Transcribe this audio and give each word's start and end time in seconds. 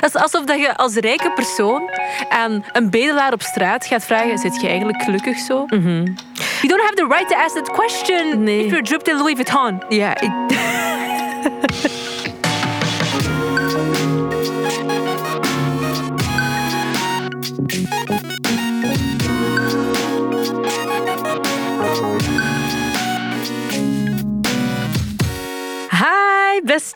Dat 0.00 0.14
is 0.14 0.20
alsof 0.20 0.44
dat 0.44 0.58
je 0.58 0.76
als 0.76 0.94
rijke 0.94 1.32
persoon 1.32 1.90
aan 2.28 2.64
een 2.72 2.90
bedelaar 2.90 3.32
op 3.32 3.42
straat 3.42 3.86
gaat 3.86 4.04
vragen: 4.04 4.38
Zit 4.38 4.60
je 4.60 4.68
eigenlijk 4.68 5.02
gelukkig 5.02 5.38
zo? 5.38 5.64
You 5.68 6.68
don't 6.68 6.80
have 6.82 6.94
the 6.94 7.06
right 7.08 7.28
to 7.28 7.36
ask 7.36 7.54
that 7.54 7.70
question 7.70 8.42
Nee. 8.42 8.58
if 8.64 8.70
you're 8.70 8.82
dripped 8.82 9.08
in 9.08 9.16
Louis 9.16 9.34
Vuitton. 9.34 9.82
Ja, 9.88 10.20
ik... 10.20 10.30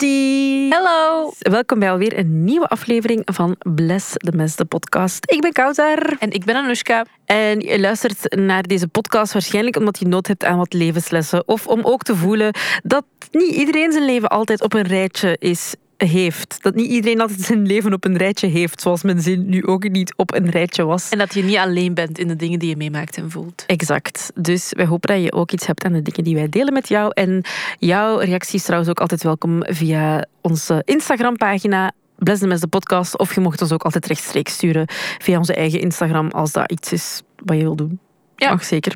Hello. 0.02 1.32
Welkom 1.38 1.78
bij 1.78 1.90
alweer 1.90 2.18
een 2.18 2.44
nieuwe 2.44 2.68
aflevering 2.68 3.22
van 3.24 3.56
Bless 3.74 4.12
the 4.12 4.32
Mess, 4.36 4.56
de 4.56 4.64
podcast. 4.64 5.30
Ik 5.30 5.40
ben 5.40 5.52
Kouter. 5.52 6.16
En 6.18 6.30
ik 6.30 6.44
ben 6.44 6.56
Anoushka. 6.56 7.04
En 7.24 7.60
je 7.60 7.80
luistert 7.80 8.36
naar 8.36 8.62
deze 8.62 8.88
podcast 8.88 9.32
waarschijnlijk 9.32 9.76
omdat 9.76 9.98
je 9.98 10.06
nood 10.06 10.26
hebt 10.26 10.44
aan 10.44 10.58
wat 10.58 10.72
levenslessen. 10.72 11.48
Of 11.48 11.66
om 11.66 11.80
ook 11.82 12.02
te 12.02 12.16
voelen 12.16 12.54
dat 12.82 13.04
niet 13.30 13.54
iedereen 13.54 13.92
zijn 13.92 14.04
leven 14.04 14.28
altijd 14.28 14.62
op 14.62 14.74
een 14.74 14.86
rijtje 14.86 15.36
is, 15.38 15.74
heeft. 16.04 16.58
Dat 16.62 16.74
niet 16.74 16.90
iedereen 16.90 17.20
altijd 17.20 17.40
zijn 17.40 17.66
leven 17.66 17.92
op 17.92 18.04
een 18.04 18.16
rijtje 18.16 18.46
heeft, 18.46 18.80
zoals 18.80 19.02
mijn 19.02 19.20
zin 19.20 19.48
nu 19.48 19.66
ook 19.66 19.88
niet 19.88 20.14
op 20.16 20.34
een 20.34 20.50
rijtje 20.50 20.84
was. 20.84 21.08
En 21.08 21.18
dat 21.18 21.34
je 21.34 21.42
niet 21.42 21.56
alleen 21.56 21.94
bent 21.94 22.18
in 22.18 22.28
de 22.28 22.36
dingen 22.36 22.58
die 22.58 22.68
je 22.68 22.76
meemaakt 22.76 23.16
en 23.16 23.30
voelt. 23.30 23.64
Exact. 23.66 24.30
Dus 24.34 24.72
wij 24.76 24.86
hopen 24.86 25.14
dat 25.14 25.24
je 25.24 25.32
ook 25.32 25.52
iets 25.52 25.66
hebt 25.66 25.84
aan 25.84 25.92
de 25.92 26.02
dingen 26.02 26.24
die 26.24 26.34
wij 26.34 26.48
delen 26.48 26.72
met 26.72 26.88
jou. 26.88 27.10
En 27.14 27.44
jouw 27.78 28.18
reactie 28.18 28.54
is 28.54 28.62
trouwens 28.62 28.90
ook 28.90 29.00
altijd 29.00 29.22
welkom 29.22 29.62
via 29.64 30.26
onze 30.40 30.82
Instagram-pagina. 30.84 31.92
Mess, 32.16 32.60
de 32.60 32.66
podcast. 32.66 33.18
Of 33.18 33.34
je 33.34 33.40
mocht 33.40 33.60
ons 33.60 33.72
ook 33.72 33.82
altijd 33.82 34.06
rechtstreeks 34.06 34.52
sturen 34.52 34.86
via 35.18 35.38
onze 35.38 35.54
eigen 35.54 35.80
Instagram 35.80 36.30
als 36.30 36.52
dat 36.52 36.70
iets 36.70 36.92
is 36.92 37.22
wat 37.44 37.56
je 37.56 37.62
wil 37.62 37.76
doen. 37.76 37.98
Ja. 38.36 38.50
Mag 38.50 38.64
zeker. 38.64 38.94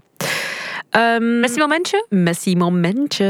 Ehm, 0.90 1.40
Messi 1.40 1.58
momentje? 1.58 2.06
Messi 2.08 2.56
momentje. 2.56 3.24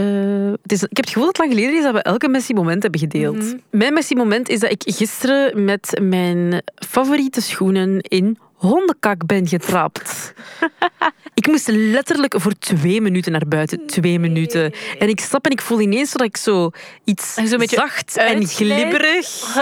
Het 0.63 0.73
is, 0.73 0.83
ik 0.83 0.97
heb 0.97 1.05
het 1.05 1.09
gevoel 1.09 1.25
dat 1.25 1.37
het 1.37 1.47
lang 1.47 1.59
geleden 1.59 1.77
is 1.77 1.83
dat 1.83 1.93
we 1.93 2.03
elke 2.03 2.29
Messi 2.29 2.55
moment 2.55 2.83
hebben 2.83 3.01
gedeeld. 3.01 3.37
Mhm. 3.37 3.57
Mijn 3.71 3.95
Messi 3.95 4.15
moment 4.15 4.49
is 4.49 4.61
dat 4.61 4.71
ik 4.71 4.83
gisteren 4.87 5.65
met 5.65 5.99
mijn 6.03 6.63
favoriete 6.75 7.41
schoenen 7.41 8.01
in 8.01 8.39
hondenkak 8.55 9.27
ben 9.27 9.49
getrapt. 9.49 10.35
ik 11.35 11.47
moest 11.47 11.69
letterlijk 11.69 12.35
voor 12.41 12.53
twee 12.59 13.01
minuten 13.01 13.33
naar 13.33 13.49
buiten. 13.49 13.87
Twee 13.87 14.19
minuten. 14.19 14.73
En 14.99 15.09
ik 15.09 15.21
stap 15.21 15.45
en 15.45 15.51
ik 15.51 15.61
voel 15.61 15.81
ineens 15.81 16.13
dat 16.13 16.23
ik 16.23 16.37
zo 16.37 16.71
iets 17.05 17.35
zacht 17.65 18.17
en 18.17 18.47
glibberig. 18.47 19.57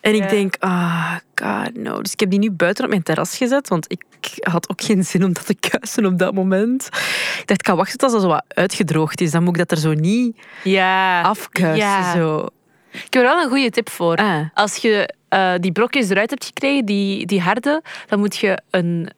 En 0.00 0.14
ik 0.14 0.28
denk, 0.28 0.54
ah, 0.58 1.14
god 1.34 1.76
no. 1.76 2.02
Dus 2.02 2.12
ik 2.12 2.20
heb 2.20 2.30
die 2.30 2.38
nu 2.38 2.50
buiten 2.50 2.84
op 2.84 2.90
mijn 2.90 3.02
terras 3.02 3.36
gezet, 3.36 3.68
want 3.68 3.92
ik 3.92 4.02
had 4.40 4.70
ook 4.70 4.82
geen 4.82 5.04
zin 5.04 5.24
om 5.24 5.32
dat 5.32 5.46
te 5.46 5.54
kuisen 5.70 6.06
op 6.06 6.18
dat 6.18 6.34
moment. 6.34 6.86
Ik 6.86 7.42
dacht, 7.46 7.60
ik 7.60 7.66
ga 7.66 7.76
wachten 7.76 7.98
tot 7.98 8.12
dat 8.12 8.20
zo 8.22 8.28
wat 8.28 8.44
uitgedroogd 8.48 9.20
is. 9.20 9.30
Dan 9.30 9.42
moet 9.42 9.52
ik 9.56 9.68
dat 9.68 9.70
er 9.78 9.82
zo 9.84 9.92
niet 9.94 10.36
Ja. 10.64 11.20
afkuisen. 11.22 11.76
Ja. 11.88 12.12
Zo. 12.14 12.46
Ik 12.92 13.12
heb 13.14 13.22
er 13.22 13.28
wel 13.28 13.42
een 13.42 13.48
goede 13.48 13.70
tip 13.70 13.90
voor. 13.90 14.16
Ah. 14.16 14.40
Als 14.54 14.76
je 14.76 15.14
eh, 15.28 15.52
die 15.60 15.72
brokjes 15.72 16.08
eruit 16.10 16.30
hebt 16.30 16.44
gekregen, 16.44 16.84
die, 16.84 17.26
die 17.26 17.40
harde, 17.40 17.82
dan 18.06 18.18
moet 18.18 18.36
je 18.36 18.58
een 18.70 19.10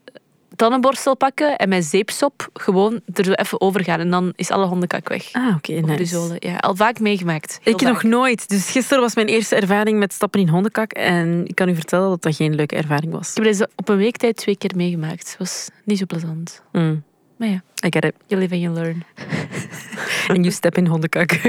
tannenborstel 0.56 1.17
pakken 1.17 1.56
en 1.56 1.69
met 1.69 1.84
zeepsop 1.84 2.48
gewoon 2.53 3.00
er 3.14 3.25
zo 3.25 3.33
even 3.33 3.61
over 3.61 3.84
gaan. 3.84 4.00
En 4.00 4.11
dan 4.11 4.33
is 4.36 4.50
alle 4.50 4.67
hondenkak 4.67 5.09
weg. 5.09 5.33
Ah, 5.33 5.56
oké, 5.56 5.72
nice. 5.72 6.05
zolen. 6.05 6.36
Ja, 6.39 6.56
al 6.56 6.77
vaak 6.77 7.00
meegemaakt. 7.00 7.59
Heel 7.62 7.75
Ik 7.75 7.81
nog 7.81 8.03
nooit. 8.03 8.48
Dus 8.48 8.70
gisteren 8.70 9.03
was 9.03 9.14
mijn 9.14 9.27
eerste 9.27 9.56
ervaring 9.56 9.98
met 9.98 10.12
stappen 10.12 10.41
in 10.41 10.48
hondenkak. 10.48 10.92
En 10.92 11.47
ik 11.47 11.55
kan 11.55 11.69
u 11.69 11.75
vertellen 11.75 12.09
dat 12.09 12.22
dat 12.22 12.36
geen 12.36 12.55
leuke 12.55 12.77
ervaring 12.77 13.12
was. 13.12 13.28
Ik 13.28 13.34
heb 13.34 13.44
deze 13.44 13.69
op 13.77 13.89
een 13.89 13.97
week 13.97 14.17
tijd 14.17 14.36
twee 14.36 14.56
keer 14.56 14.72
meegemaakt. 14.77 15.28
Het 15.28 15.39
was 15.39 15.69
niet 15.84 15.98
zo 15.98 16.05
plezant. 16.06 16.62
Mm. 16.72 17.03
Maar 17.37 17.48
ja, 17.48 17.62
I 17.87 17.88
get 17.91 18.04
it. 18.04 18.15
you 18.27 18.41
live 18.41 18.54
and 18.54 18.62
you 18.62 18.75
learn. 18.75 19.04
En 20.28 20.43
you 20.43 20.50
step 20.50 20.77
in 20.77 20.87
hondenkak. 20.87 21.32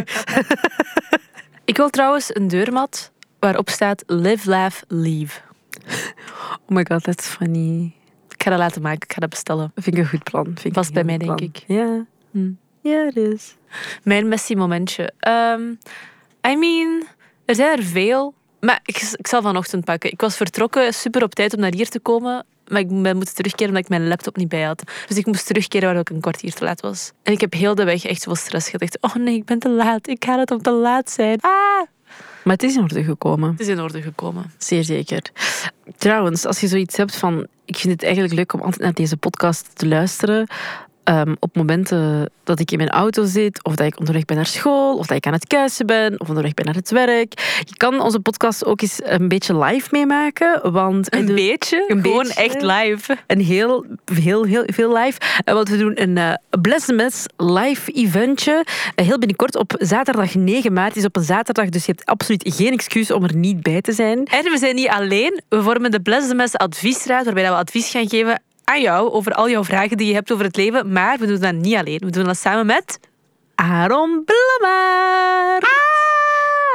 Ik 1.65 1.77
wil 1.77 1.89
trouwens 1.89 2.35
een 2.35 2.47
deurmat 2.47 3.11
waarop 3.39 3.69
staat 3.69 4.03
live, 4.07 4.49
laugh, 4.49 4.81
leave. 4.87 5.39
Oh 6.65 6.75
my 6.75 6.85
god, 6.89 7.03
that's 7.03 7.27
funny. 7.27 7.93
Ik 8.43 8.49
ga 8.49 8.55
dat 8.55 8.65
laten 8.65 8.81
maken. 8.81 9.01
Ik 9.01 9.13
ga 9.13 9.19
dat 9.19 9.29
bestellen. 9.29 9.71
Vind 9.75 9.95
ik 9.95 10.03
een 10.03 10.09
goed 10.09 10.23
plan. 10.23 10.43
Vind 10.43 10.65
ik 10.65 10.73
Past 10.73 10.87
een 10.87 10.93
bij 10.93 11.03
mij, 11.03 11.17
denk 11.17 11.35
plan. 11.35 11.77
Ja. 11.77 12.05
Hm. 12.31 12.51
Ja, 12.81 13.05
het 13.05 13.15
is. 13.15 13.55
Mijn 14.03 14.27
Messi 14.27 14.55
momentje. 14.55 15.11
Ehm, 15.19 15.61
I 16.47 16.55
mean, 16.55 17.03
er 17.45 17.55
zijn 17.55 17.77
er 17.77 17.83
veel. 17.83 18.33
Maar 18.59 18.79
ik, 18.83 19.13
ik 19.15 19.27
zal 19.27 19.41
vanochtend 19.41 19.85
pakken. 19.85 20.11
Ik 20.11 20.21
was 20.21 20.37
vertrokken 20.37 20.93
super 20.93 21.23
op 21.23 21.35
tijd 21.35 21.53
om 21.53 21.59
naar 21.59 21.73
hier 21.73 21.89
te 21.89 21.99
komen. 21.99 22.45
Maar 22.67 22.79
ik 22.79 23.01
ben 23.01 23.15
moeten 23.15 23.35
terugkeren 23.35 23.67
omdat 23.67 23.83
ik 23.83 23.89
mijn 23.89 24.07
laptop 24.07 24.37
niet 24.37 24.49
bij 24.49 24.63
had. 24.63 24.83
Dus 25.07 25.17
ik 25.17 25.25
moest 25.25 25.47
terugkeren 25.47 25.89
waar 25.89 25.99
ik 25.99 26.09
een 26.09 26.21
kwartier 26.21 26.53
te 26.53 26.63
laat 26.63 26.81
was. 26.81 27.11
En 27.23 27.33
ik 27.33 27.41
heb 27.41 27.53
heel 27.53 27.75
de 27.75 27.83
weg 27.83 28.05
echt 28.05 28.21
zoveel 28.21 28.41
stress 28.41 28.65
gehad. 28.65 28.81
Ik 28.81 28.91
dacht, 28.91 29.15
oh 29.15 29.23
nee, 29.23 29.35
ik 29.35 29.45
ben 29.45 29.59
te 29.59 29.69
laat. 29.69 30.07
Ik 30.07 30.25
ga 30.25 30.39
het 30.39 30.51
om 30.51 30.61
te 30.61 30.71
laat 30.71 31.11
zijn. 31.11 31.39
Ah! 31.41 31.87
Maar 32.43 32.53
het 32.53 32.63
is 32.63 32.75
in 32.75 32.81
orde 32.81 33.03
gekomen. 33.03 33.51
Het 33.51 33.59
is 33.59 33.67
in 33.67 33.81
orde 33.81 34.01
gekomen. 34.01 34.51
Zeer 34.57 34.83
zeker. 34.83 35.21
Trouwens, 35.97 36.45
als 36.45 36.59
je 36.59 36.67
zoiets 36.67 36.97
hebt 36.97 37.15
van... 37.15 37.47
Ik 37.65 37.75
vind 37.75 37.93
het 37.93 38.03
eigenlijk 38.03 38.33
leuk 38.33 38.53
om 38.53 38.61
altijd 38.61 38.81
naar 38.81 38.93
deze 38.93 39.17
podcast 39.17 39.69
te 39.73 39.87
luisteren. 39.87 40.47
Ehm, 41.03 41.33
op 41.39 41.55
momenten 41.55 42.29
dat 42.43 42.59
ik 42.59 42.71
in 42.71 42.77
mijn 42.77 42.89
auto 42.89 43.25
zit, 43.25 43.63
of 43.63 43.75
dat 43.75 43.87
ik 43.87 43.99
onderweg 43.99 44.25
ben 44.25 44.35
naar 44.35 44.45
school, 44.45 44.97
of 44.97 45.05
dat 45.05 45.17
ik 45.17 45.25
aan 45.27 45.33
het 45.33 45.47
kuisen 45.47 45.85
ben, 45.85 46.19
of 46.19 46.27
onderweg 46.27 46.53
ben 46.53 46.65
naar 46.65 46.75
het 46.75 46.91
werk. 46.91 47.59
Je 47.65 47.75
kan 47.77 48.01
onze 48.01 48.19
podcast 48.19 48.65
ook 48.65 48.81
eens 48.81 48.99
een 49.03 49.27
beetje 49.27 49.57
live 49.59 49.87
meemaken, 49.91 50.71
want 50.71 51.15
Een 51.15 51.25
beetje? 51.25 51.85
een 51.87 52.01
Gewoon 52.01 52.23
beetje. 52.23 52.41
echt 52.43 52.61
live. 52.61 53.17
een 53.27 53.41
heel, 53.41 53.85
heel, 54.13 54.43
heel 54.43 54.63
veel 54.65 54.97
live. 54.97 55.19
Eh, 55.43 55.53
Want 55.53 55.69
we 55.69 55.77
doen 55.77 56.01
een 56.01 56.17
eh 56.17 56.33
Bless 56.61 56.87
Mess 56.91 57.25
live 57.37 57.91
eventje. 57.91 58.65
Eh, 58.95 59.05
heel 59.05 59.17
binnenkort 59.19 59.55
op 59.57 59.73
zaterdag 59.77 60.35
9 60.35 60.73
maart. 60.73 60.87
Het 60.87 60.97
is 60.97 61.05
op 61.05 61.15
een 61.15 61.23
zaterdag, 61.23 61.69
dus 61.69 61.85
je 61.85 61.91
hebt 61.91 62.05
absoluut 62.09 62.53
geen 62.55 62.73
excuus 62.73 63.11
om 63.11 63.23
er 63.23 63.35
niet 63.35 63.61
bij 63.61 63.81
te 63.81 63.91
zijn. 63.91 64.25
En 64.25 64.43
we 64.43 64.57
zijn 64.57 64.75
niet 64.75 64.87
alleen. 64.87 65.41
We 65.49 65.61
vormen 65.61 65.91
de 65.91 66.01
Bless 66.01 66.33
Mess 66.33 66.55
adviesraad, 66.57 67.25
waarbij 67.25 67.43
we 67.43 67.49
advies 67.49 67.89
gaan 67.89 68.09
geven 68.09 68.41
aan 68.63 68.81
jou 68.81 69.11
over 69.11 69.33
al 69.33 69.49
jouw 69.49 69.63
vragen 69.63 69.97
die 69.97 70.07
je 70.07 70.13
hebt 70.13 70.31
over 70.31 70.45
het 70.45 70.55
leven. 70.55 70.91
Maar 70.91 71.17
we 71.17 71.25
doen 71.25 71.39
dat 71.39 71.53
niet 71.53 71.75
alleen. 71.75 71.99
We 71.99 72.09
doen 72.09 72.25
dat 72.25 72.37
samen 72.37 72.65
met... 72.65 72.99
Aaron 73.55 74.23
Blommaar. 74.25 75.61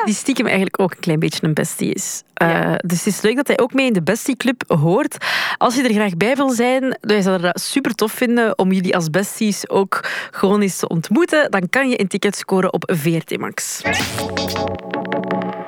Die 0.05 0.15
stiekem 0.15 0.47
eigenlijk 0.47 0.81
ook 0.81 0.91
een 0.91 1.01
klein 1.01 1.19
beetje 1.19 1.47
een 1.47 1.55
bestie 1.55 1.93
is. 1.95 2.23
Eh. 2.35 2.75
Dus 2.77 3.05
het 3.05 3.15
is 3.15 3.21
leuk 3.21 3.37
dat 3.37 3.47
hij 3.47 3.59
ook 3.59 3.73
mee 3.73 3.87
in 3.87 3.93
de 3.93 4.03
Bestie 4.03 4.37
Club 4.37 4.63
hoort. 4.67 5.17
Als 5.57 5.75
je 5.75 5.83
er 5.83 5.93
graag 5.93 6.17
bij 6.17 6.37
wil 6.37 6.51
zijn, 6.51 6.99
wij 7.01 7.23
zouden 7.23 7.53
dat 7.53 7.63
super 7.63 7.95
tof 7.95 8.13
vinden 8.13 8.59
om 8.59 8.73
jullie 8.73 8.95
als 8.95 9.11
besties 9.11 9.69
ook 9.69 10.01
gewoon 10.31 10.61
eens 10.61 10.77
te 10.77 10.89
ontmoeten. 10.89 11.51
Dan 11.51 11.69
kan 11.71 11.89
je 11.89 12.01
een 12.01 12.09
ticket 12.09 12.37
scoren 12.37 12.73
op 12.73 12.93
VRT 12.97 13.39
Max. 13.39 13.83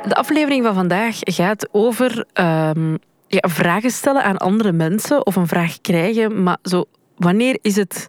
De 0.06 0.14
aflevering 0.14 0.64
van 0.64 0.74
vandaag 0.74 1.16
gaat 1.18 1.68
over 1.72 2.24
ehm, 2.32 2.94
ja, 3.30 3.48
vragen 3.48 3.90
stellen 3.90 4.22
aan 4.22 4.36
andere 4.36 4.72
mensen 4.72 5.26
of 5.26 5.36
een 5.36 5.46
vraag 5.46 5.80
krijgen. 5.80 6.42
Maar 6.42 6.58
zo, 6.62 6.84
wanneer 7.16 7.58
is 7.62 7.76
het 7.76 8.08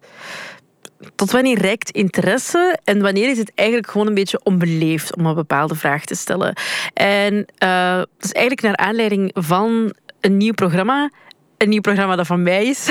tot 1.15 1.31
wanneer 1.31 1.57
reikt 1.57 1.89
interesse 1.89 2.79
en 2.83 3.01
wanneer 3.01 3.29
is 3.29 3.37
het 3.37 3.51
eigenlijk 3.55 3.91
gewoon 3.91 4.07
een 4.07 4.13
beetje 4.13 4.43
onbeleefd 4.43 5.15
om 5.15 5.25
een 5.25 5.35
bepaalde 5.35 5.75
vraag 5.75 6.05
te 6.05 6.15
stellen? 6.15 6.53
En 6.93 7.45
dat 7.57 8.07
is 8.19 8.31
eigenlijk 8.31 8.61
naar 8.61 8.87
aanleiding 8.87 9.31
van 9.33 9.93
een 10.19 10.37
nieuw 10.37 10.53
programma. 10.53 11.09
Een 11.61 11.69
nieuw 11.69 11.81
programma 11.81 12.15
dat 12.15 12.27
van 12.27 12.43
mij 12.43 12.65
is. 12.65 12.89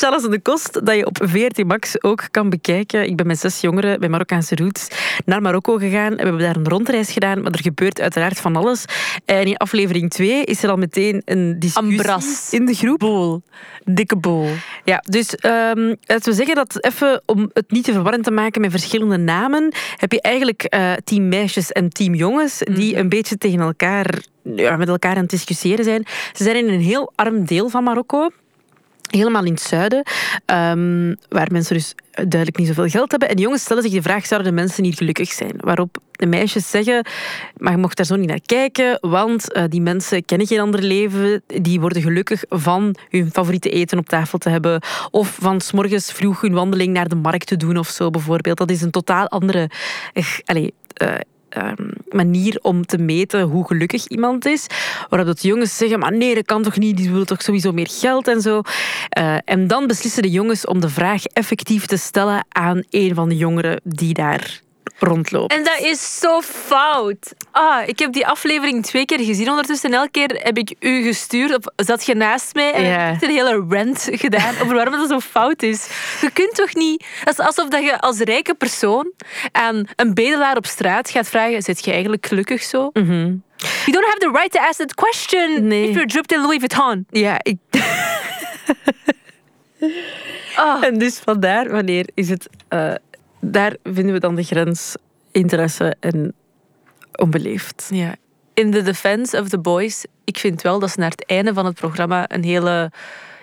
Charles 0.00 0.24
en 0.24 0.30
de 0.30 0.40
Kost, 0.40 0.86
dat 0.86 0.96
je 0.96 1.06
op 1.06 1.18
VRT 1.22 1.64
Max 1.64 2.02
ook 2.02 2.28
kan 2.30 2.50
bekijken. 2.50 3.06
Ik 3.06 3.16
ben 3.16 3.26
met 3.26 3.38
zes 3.38 3.60
jongeren 3.60 4.00
bij 4.00 4.08
Marokkaanse 4.08 4.56
roots 4.56 4.88
naar 5.24 5.42
Marokko 5.42 5.76
gegaan. 5.76 6.14
We 6.14 6.22
hebben 6.22 6.40
daar 6.40 6.56
een 6.56 6.68
rondreis 6.68 7.12
gedaan, 7.12 7.42
maar 7.42 7.52
er 7.52 7.62
gebeurt 7.62 8.00
uiteraard 8.00 8.40
van 8.40 8.56
alles. 8.56 8.84
En 9.24 9.46
in 9.46 9.56
aflevering 9.56 10.10
2 10.10 10.44
is 10.44 10.62
er 10.62 10.70
al 10.70 10.76
meteen 10.76 11.22
een 11.24 11.58
discussie 11.58 11.98
Ambras. 11.98 12.48
in 12.50 12.66
de 12.66 12.74
groep. 12.74 12.98
Boel. 12.98 13.42
Dikke 13.84 14.16
boel. 14.16 14.48
Ja, 14.84 15.02
dus 15.08 15.34
ehm 15.34 15.94
laten 16.00 16.30
we 16.30 16.32
zeggen 16.32 16.54
dat 16.54 16.84
even 16.84 17.22
om 17.26 17.50
het 17.52 17.70
niet 17.70 17.84
te 17.84 17.92
verwarrend 17.92 18.24
te 18.24 18.30
maken 18.30 18.60
met 18.60 18.70
verschillende 18.70 19.16
namen, 19.16 19.72
heb 19.96 20.12
je 20.12 20.20
eigenlijk 20.20 20.62
eh, 20.62 20.92
team 21.04 21.28
meisjes 21.28 21.72
en 21.72 21.88
team 21.88 22.14
jongens 22.14 22.58
die 22.58 22.96
een 22.96 23.08
beetje 23.08 23.38
tegen 23.38 23.60
elkaar, 23.60 24.24
ja, 24.42 24.76
met 24.76 24.88
elkaar 24.88 25.14
aan 25.14 25.20
het 25.20 25.30
discussiëren 25.30 25.84
zijn. 25.84 26.06
Ze 26.32 26.42
zijn 26.42 26.56
in 26.56 26.68
een 26.68 26.80
heel 26.80 27.12
arm 27.14 27.44
deel 27.44 27.68
van 27.68 27.84
Marokko. 27.84 28.30
Helemaal 29.10 29.44
in 29.44 29.52
het 29.52 29.62
zuiden, 29.62 30.02
ehm, 30.46 31.14
waar 31.28 31.48
mensen 31.52 31.74
dus 31.74 31.94
duidelijk 32.12 32.56
niet 32.56 32.66
zoveel 32.66 32.88
geld 32.88 33.10
hebben. 33.10 33.28
En 33.28 33.36
de 33.36 33.42
jongens 33.42 33.62
stellen 33.62 33.82
zich 33.82 33.92
de 33.92 34.02
vraag, 34.02 34.26
zouden 34.26 34.50
de 34.50 34.60
mensen 34.60 34.82
niet 34.82 34.96
gelukkig 34.96 35.32
zijn? 35.32 35.52
Waarop 35.56 35.98
de 36.12 36.26
meisjes 36.26 36.70
zeggen, 36.70 37.06
maar 37.56 37.72
je 37.72 37.78
mocht 37.78 37.96
daar 37.96 38.06
zo 38.06 38.16
niet 38.16 38.28
naar 38.28 38.40
kijken, 38.46 38.98
want 39.00 39.52
eh, 39.52 39.64
die 39.68 39.80
mensen 39.80 40.24
kennen 40.24 40.46
geen 40.46 40.60
ander 40.60 40.82
leven. 40.82 41.42
Die 41.46 41.80
worden 41.80 42.02
gelukkig 42.02 42.44
van 42.48 42.94
hun 43.08 43.30
favoriete 43.32 43.70
eten 43.70 43.98
op 43.98 44.08
tafel 44.08 44.38
te 44.38 44.48
hebben. 44.48 44.82
Of 45.10 45.36
van 45.40 45.60
's 45.60 45.72
morgens 45.72 46.12
vroeg 46.12 46.40
hun 46.40 46.52
wandeling 46.52 46.92
naar 46.92 47.08
de 47.08 47.14
markt 47.14 47.46
te 47.46 47.56
doen 47.56 47.76
of 47.76 47.88
zo 47.88 48.10
bijvoorbeeld. 48.10 48.58
Dat 48.58 48.70
is 48.70 48.82
een 48.82 48.90
totaal 48.90 49.28
andere... 49.28 49.70
eh, 50.12 50.26
allee, 50.44 50.74
eh, 50.94 51.14
ehm, 51.50 51.90
manier 52.08 52.58
om 52.62 52.86
te 52.86 52.98
meten 52.98 53.42
hoe 53.42 53.66
gelukkig 53.66 54.06
iemand 54.06 54.46
is. 54.46 54.66
Waarop 55.08 55.40
de 55.40 55.48
jongens 55.48 55.76
zeggen, 55.76 55.98
maar 55.98 56.12
nee, 56.12 56.34
dat 56.34 56.44
kan 56.44 56.62
toch 56.62 56.78
niet, 56.78 56.96
die 56.96 57.10
willen 57.10 57.26
toch 57.26 57.42
sowieso 57.42 57.72
meer 57.72 57.88
geld 57.90 58.28
en 58.28 58.40
zo. 58.40 58.60
Eh, 59.08 59.36
en 59.44 59.66
dan 59.66 59.86
beslissen 59.86 60.22
de 60.22 60.30
jongens 60.30 60.66
om 60.66 60.80
de 60.80 60.88
vraag 60.88 61.24
effectief 61.24 61.86
te 61.86 61.96
stellen 61.96 62.44
aan 62.48 62.82
een 62.90 63.14
van 63.14 63.28
de 63.28 63.36
jongeren 63.36 63.80
die 63.84 64.14
daar 64.14 64.60
rondloopt. 65.02 65.52
En 65.52 65.64
dat 65.64 65.78
is 65.78 66.18
zo 66.18 66.40
fout. 66.40 67.34
Ah, 67.50 67.88
ik 67.88 67.98
heb 67.98 68.12
die 68.12 68.26
aflevering 68.26 68.84
twee 68.86 69.04
keer 69.04 69.20
gezien 69.20 69.48
ondertussen. 69.50 69.90
En 69.90 69.96
elke 69.96 70.10
keer 70.10 70.40
heb 70.42 70.58
ik 70.58 70.74
u 70.80 71.02
gestuurd. 71.02 71.54
Of 71.56 71.86
zat 71.86 72.06
je 72.06 72.14
naast 72.14 72.54
mij 72.54 72.72
en 72.72 72.82
Ja. 72.84 72.98
heb 72.98 73.14
ik 73.16 73.22
een 73.22 73.34
hele 73.34 73.64
rant 73.68 74.08
gedaan 74.12 74.54
over 74.62 74.74
waarom 74.74 74.94
dat 74.96 75.08
zo 75.08 75.20
fout 75.20 75.62
is. 75.62 75.86
Je 76.20 76.30
kunt 76.30 76.54
toch 76.54 76.74
niet... 76.74 77.04
Het 77.24 77.38
is 77.38 77.44
alsof 77.44 77.68
dat 77.68 77.82
je 77.84 78.00
als 78.00 78.18
rijke 78.18 78.54
persoon 78.54 79.12
aan 79.52 79.84
een 79.96 80.14
bedelaar 80.14 80.56
op 80.56 80.66
straat 80.66 81.10
gaat 81.10 81.28
vragen... 81.28 81.62
Zit 81.62 81.84
je 81.84 81.90
eigenlijk 81.92 82.26
gelukkig 82.26 82.62
zo? 82.62 82.90
You 82.92 83.40
don't 83.84 84.04
have 84.06 84.18
the 84.18 84.30
right 84.32 84.50
to 84.52 84.60
ask 84.60 84.78
that 84.78 84.94
question 84.94 85.66
Nee. 85.66 85.82
if 85.88 85.94
you're 85.94 86.06
dripped 86.06 86.32
in 86.32 86.40
Louis 86.40 86.58
Vuitton. 86.58 87.06
Ja, 87.10 87.36
ik... 87.42 87.56
Ah. 90.56 90.84
En 90.84 90.98
dus 90.98 91.18
vandaar, 91.18 91.70
wanneer 91.70 92.08
is 92.14 92.28
het... 92.28 92.48
eh, 92.68 92.92
daar 93.40 93.76
vinden 93.82 94.12
we 94.12 94.20
dan 94.20 94.34
de 94.34 94.42
grens 94.42 94.96
interesse 95.30 95.96
en 96.00 96.34
onbeleefd. 97.14 97.88
Ja. 97.90 98.14
In 98.54 98.70
the 98.70 98.82
defense 98.82 99.40
of 99.40 99.48
the 99.48 99.58
boys, 99.58 100.04
ik 100.24 100.38
vind 100.38 100.62
wel 100.62 100.78
dat 100.78 100.90
ze 100.90 100.98
naar 100.98 101.10
het 101.10 101.26
einde 101.26 101.54
van 101.54 101.64
het 101.64 101.74
programma 101.74 102.30
een 102.30 102.44
hele 102.44 102.90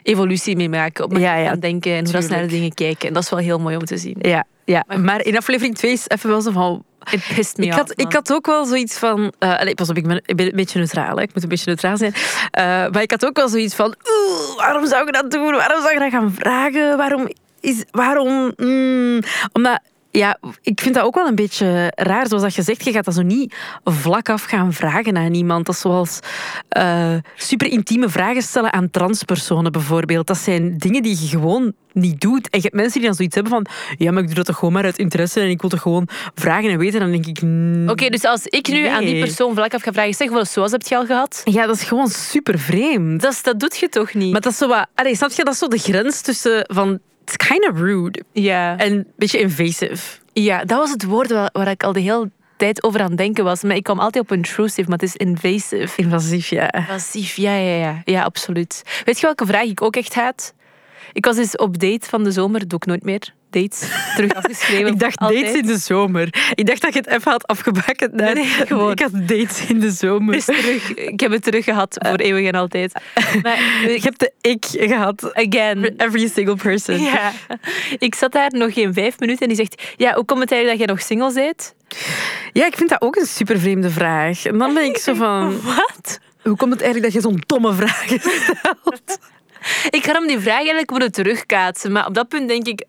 evolutie 0.03 0.55
meemaken. 0.55 1.03
Op 1.03 1.11
manier 1.11 1.37
Ja, 1.37 1.55
denken 1.55 1.91
en 1.91 2.11
hoe 2.11 2.21
ze 2.21 2.29
naar 2.29 2.41
de 2.41 2.47
dingen 2.47 2.73
kijken. 2.73 3.07
En 3.07 3.13
dat 3.13 3.23
is 3.23 3.29
wel 3.29 3.39
heel 3.39 3.59
mooi 3.59 3.75
om 3.75 3.85
te 3.85 3.97
zien. 3.97 4.15
Ja, 4.19 4.45
ja. 4.65 4.85
maar 4.97 5.25
in 5.25 5.37
aflevering 5.37 5.75
2 5.75 5.91
is 5.91 6.07
even 6.07 6.29
wel 6.29 6.41
zo 6.41 6.51
van... 6.51 6.83
Het 7.03 7.31
pist 7.35 7.57
me 7.57 7.65
Ik 7.65 7.73
had, 7.73 7.93
ik 7.95 8.13
had 8.13 8.33
ook 8.33 8.45
wel 8.45 8.65
zoiets 8.65 8.97
van... 8.97 9.33
eh 9.39 9.59
allee, 9.59 9.75
pas 9.75 9.89
op, 9.89 9.97
ik 9.97 10.07
ben, 10.07 10.21
ik 10.25 10.35
ben 10.35 10.45
een 10.45 10.55
beetje 10.55 10.79
neutraal. 10.79 11.15
Hè. 11.15 11.21
Ik 11.21 11.33
moet 11.33 11.43
een 11.43 11.49
beetje 11.49 11.65
neutraal 11.65 11.97
zijn. 11.97 12.13
Eh, 12.51 12.63
maar 12.63 13.01
ik 13.01 13.11
had 13.11 13.25
ook 13.25 13.37
wel 13.37 13.49
zoiets 13.49 13.75
van... 13.75 13.87
Oeh, 13.87 14.57
waarom 14.57 14.87
zou 14.87 15.05
je 15.05 15.11
dat 15.11 15.31
doen? 15.31 15.51
Waarom 15.51 15.81
zou 15.81 15.93
je 15.93 15.99
dat 15.99 16.11
gaan 16.11 16.33
vragen? 16.33 16.97
Waarom... 16.97 17.29
Is, 17.59 17.83
waarom 17.91 18.53
mm, 18.57 19.19
omdat... 19.53 19.79
Ja, 20.11 20.37
ik 20.61 20.81
vind 20.81 20.95
dat 20.95 21.03
ook 21.03 21.15
wel 21.15 21.27
een 21.27 21.35
beetje 21.35 21.91
raar. 21.95 22.27
Zoals 22.27 22.43
dat 22.43 22.55
je 22.55 22.61
zegt, 22.61 22.83
je 22.83 22.91
gaat 22.91 23.05
dat 23.05 23.13
zo 23.13 23.21
niet 23.21 23.55
vlak 23.83 24.29
af 24.29 24.43
gaan 24.43 24.73
vragen 24.73 25.17
aan 25.17 25.33
iemand. 25.33 25.65
Dat 25.65 25.75
is 25.75 25.81
zoals 25.81 26.19
eh, 26.69 27.13
super 27.35 27.67
intieme 27.71 28.09
vragen 28.09 28.41
stellen 28.41 28.73
aan 28.73 28.89
transpersonen 28.89 29.71
bijvoorbeeld. 29.71 30.27
Dat 30.27 30.37
zijn 30.37 30.77
dingen 30.77 31.03
die 31.03 31.17
je 31.21 31.27
gewoon 31.27 31.73
niet 31.93 32.21
doet. 32.21 32.49
En 32.49 32.57
je 32.57 32.63
hebt 32.63 32.75
mensen 32.75 32.93
die 32.99 33.07
dan 33.07 33.15
zoiets 33.15 33.35
hebben 33.35 33.53
van... 33.53 33.65
Ja, 33.97 34.11
maar 34.11 34.21
ik 34.21 34.25
doe 34.27 34.35
dat 34.35 34.45
toch 34.45 34.57
gewoon 34.57 34.73
maar 34.73 34.83
uit 34.83 34.97
interesse 34.97 35.39
en 35.39 35.49
ik 35.49 35.61
wil 35.61 35.69
toch 35.69 35.81
gewoon 35.81 36.07
vragen 36.35 36.69
en 36.69 36.77
weten. 36.77 36.99
Dan 36.99 37.11
denk 37.11 37.25
ik... 37.25 37.41
mm, 37.41 37.89
Oké, 37.89 38.09
dus 38.09 38.23
als 38.23 38.45
ik 38.45 38.67
nu 38.67 38.85
aan 38.87 39.03
die 39.03 39.19
persoon 39.23 39.53
vlak 39.53 39.73
af 39.73 39.81
ga 39.83 39.91
vragen, 39.91 40.13
zeg 40.13 40.29
wel 40.29 40.39
eens, 40.39 40.51
zoals 40.53 40.71
heb 40.71 40.81
je 40.87 40.97
al 40.97 41.05
gehad? 41.05 41.41
Ja, 41.43 41.65
dat 41.65 41.75
is 41.75 41.83
gewoon 41.83 42.07
super 42.07 42.59
vreemd. 42.59 43.21
Dat, 43.21 43.31
is- 43.33 43.43
dat 43.43 43.59
doet 43.59 43.77
je 43.77 43.89
toch 43.89 44.13
niet? 44.13 44.31
Maar 44.31 44.41
dat 44.41 44.51
is 44.51 44.57
zo 44.57 44.67
wat... 44.67 44.87
Allee, 44.95 45.15
snap 45.15 45.31
je? 45.31 45.43
Dat 45.43 45.53
is 45.53 45.59
zo 45.59 45.67
de 45.67 45.77
grens 45.77 46.21
tussen 46.21 46.63
van... 46.73 46.99
It's 47.27 47.47
kind 47.47 47.69
of 47.69 47.79
rude. 47.79 48.23
ja. 48.31 48.77
En 48.77 48.91
een 48.91 49.07
beetje 49.15 49.39
invasive. 49.39 50.17
ja, 50.33 50.63
dat 50.65 50.77
was 50.77 50.91
het 50.91 51.03
woord 51.03 51.31
waar, 51.31 51.49
waar 51.53 51.67
ik 51.67 51.83
al 51.83 51.93
de 51.93 51.99
hele 51.99 52.29
tijd 52.57 52.83
over 52.83 52.99
aan 53.01 53.07
het 53.07 53.17
denken 53.17 53.43
was. 53.43 53.63
Maar 53.63 53.75
ik 53.75 53.83
kwam 53.83 53.99
altijd 53.99 54.23
op 54.23 54.31
intrusive, 54.31 54.89
maar 54.89 54.97
het 54.97 55.07
is 55.07 55.15
invasive. 55.15 56.01
Invasief, 56.01 56.47
ja. 56.47 56.71
Invasief, 56.71 57.35
ja, 57.35 57.55
ja, 57.55 57.75
ja. 57.75 58.01
Ja, 58.05 58.23
absoluut. 58.23 59.01
Weet 59.05 59.19
je 59.19 59.25
welke 59.25 59.45
vraag 59.45 59.63
ik 59.63 59.81
ook 59.81 59.95
echt 59.95 60.15
haat? 60.15 60.53
Ik 61.13 61.25
was 61.25 61.37
eens 61.37 61.55
op 61.55 61.79
date 61.79 62.09
van 62.09 62.23
de 62.23 62.31
zomer, 62.31 62.67
doe 62.67 62.79
ik 62.79 62.85
nooit 62.85 63.03
meer. 63.03 63.33
Dates, 63.49 63.83
terug 64.15 64.33
afgeschreven. 64.33 64.87
Ik 64.93 64.99
dacht 64.99 65.19
altijd. 65.19 65.45
dates 65.45 65.59
in 65.61 65.67
de 65.67 65.77
zomer. 65.77 66.51
Ik 66.55 66.65
dacht 66.65 66.81
dat 66.81 66.93
je 66.93 66.99
het 66.99 67.07
even 67.07 67.31
had 67.31 67.47
afgebakken. 67.47 68.09
Nee, 68.13 68.33
nee, 68.33 68.45
gewoon. 68.45 68.91
Ik 68.91 68.99
had 68.99 69.11
dates 69.13 69.65
in 69.67 69.79
de 69.79 69.91
zomer. 69.91 70.35
Is 70.35 70.45
terug. 70.45 70.93
Ik 70.93 71.19
heb 71.19 71.31
het 71.31 71.43
terug 71.43 71.63
gehad 71.63 71.95
voor 72.07 72.17
eeuwig 72.17 72.45
en 72.47 72.53
altijd. 72.55 72.93
Maar 73.41 73.83
Ik 73.87 74.03
heb 74.03 74.17
de 74.17 74.31
ik 74.41 74.65
gehad. 74.69 75.33
again. 75.33 75.93
Every 75.97 76.27
single 76.27 76.55
person. 76.55 77.01
Ja. 77.01 77.31
Ik 77.99 78.15
zat 78.15 78.31
daar 78.31 78.51
nog 78.51 78.73
geen 78.73 78.93
vijf 78.93 79.19
minuten 79.19 79.41
en 79.41 79.47
die 79.47 79.57
zegt: 79.57 79.81
Ja, 79.95 80.13
hoe 80.13 80.25
komt 80.25 80.39
het 80.39 80.51
eigenlijk 80.51 80.79
dat 80.79 80.87
jij 80.87 80.95
nog 80.95 81.05
single 81.05 81.33
bent? 81.33 81.75
Ja, 82.53 82.65
ik 82.65 82.75
vind 82.75 82.89
dat 82.89 83.01
ook 83.01 83.15
een 83.15 83.25
super 83.25 83.59
vreemde 83.59 83.89
vraag. 83.89 84.45
En 84.45 84.57
dan 84.57 84.73
ben 84.73 84.83
ik 84.83 84.97
zo 84.97 85.13
van... 85.13 85.61
Wat? 85.75 86.19
Hoe 86.43 86.55
komt 86.55 86.71
het 86.73 86.81
eigenlijk 86.81 87.13
dat 87.13 87.23
je 87.23 87.29
zo'n 87.29 87.43
domme 87.45 87.73
vragen 87.73 88.19
stelt? 88.19 89.19
Ik 89.89 90.03
ga 90.05 90.11
hem 90.11 90.27
die 90.27 90.39
vraag 90.39 90.55
eigenlijk 90.55 90.89
moeten 90.89 91.11
terugkaatsen. 91.11 91.91
Maar 91.91 92.05
op 92.07 92.13
dat 92.13 92.27
punt 92.27 92.47
denk 92.47 92.67
ik: 92.67 92.83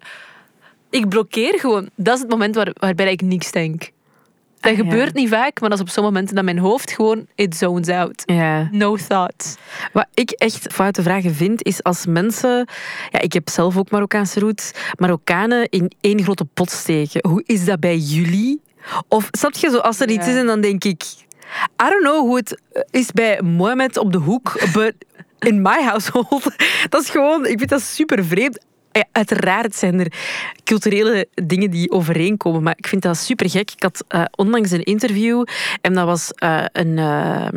Ik 0.91 1.09
blokkeer 1.09 1.59
gewoon. 1.59 1.89
Dat 1.95 2.15
is 2.15 2.21
het 2.21 2.31
moment 2.31 2.55
waar, 2.55 2.71
waarbij 2.73 3.13
ik 3.13 3.21
niks 3.23 3.51
denk. 3.53 3.91
Dat 4.61 4.73
Ah, 4.73 4.79
ja. 4.79 4.85
gebeurt 4.85 5.15
niet 5.15 5.29
vaak, 5.29 5.61
maar 5.61 5.69
dat 5.71 5.79
is 5.79 5.85
op 5.85 5.91
zo'n 5.91 6.05
momenten 6.05 6.35
dat 6.35 6.45
mijn 6.45 6.59
hoofd 6.59 6.91
gewoon 6.91 7.27
it 7.35 7.57
zones 7.57 7.89
out. 7.89 8.23
Ja. 8.27 8.69
No 8.71 8.97
thoughts. 8.97 9.55
Wat 9.93 10.07
ik 10.15 10.31
echt 10.31 10.73
foute 10.73 11.03
vragen 11.03 11.35
vind, 11.35 11.63
is 11.65 11.83
als 11.83 12.07
mensen... 12.07 12.69
Ja, 13.11 13.21
ik 13.21 13.33
heb 13.33 13.49
zelf 13.49 13.77
ook 13.77 13.91
Marokkaanse 13.91 14.41
roots. 14.41 14.71
Marokkanen 14.99 15.69
in 15.69 15.93
één 16.01 16.23
grote 16.23 16.45
pot 16.45 16.71
steken. 16.71 17.29
Hoe 17.29 17.43
is 17.47 17.65
dat 17.65 17.81
bij 17.81 17.97
jullie? 17.97 18.61
Of 19.09 19.29
snap 19.31 19.55
je, 19.55 19.71
zo, 19.71 19.79
als 19.79 20.01
er 20.01 20.09
iets 20.11 20.27
Ja. 20.27 20.33
is 20.33 20.39
en 20.39 20.47
dan 20.47 20.61
denk 20.61 20.85
ik... 20.85 21.03
I 21.83 21.89
don't 21.89 22.03
know 22.03 22.19
hoe 22.21 22.37
het 22.37 22.61
is 22.91 23.13
bij 23.13 23.43
Mohammed 23.43 23.97
op 23.97 24.13
de 24.13 24.19
hoek, 24.19 24.61
but 24.75 24.95
in 25.39 25.63
my 25.63 25.83
household... 25.83 26.45
Dat 26.89 27.03
is 27.03 27.11
gewoon... 27.11 27.47
Ik 27.47 27.59
vind 27.59 27.71
dat 27.71 27.83
super 27.83 28.25
vreemd. 28.25 28.59
Ja, 28.99 29.05
uiteraard 29.13 29.75
zijn 29.75 30.01
er 30.01 30.13
culturele 30.65 31.29
dingen 31.45 31.71
die 31.71 31.91
overeenkomen, 31.91 32.63
maar 32.63 32.75
ik 32.77 32.87
vind 32.87 33.03
dat 33.03 33.17
super 33.17 33.51
gek. 33.51 33.71
Ik 33.71 33.83
had 33.83 34.05
eh, 34.09 34.25
onlangs 34.37 34.71
een 34.71 34.83
interview 34.83 35.45
en 35.81 35.93
dat 35.95 36.05
was 36.07 36.33
eh, 36.33 36.65
een, 36.73 36.99
eh, 36.99 37.49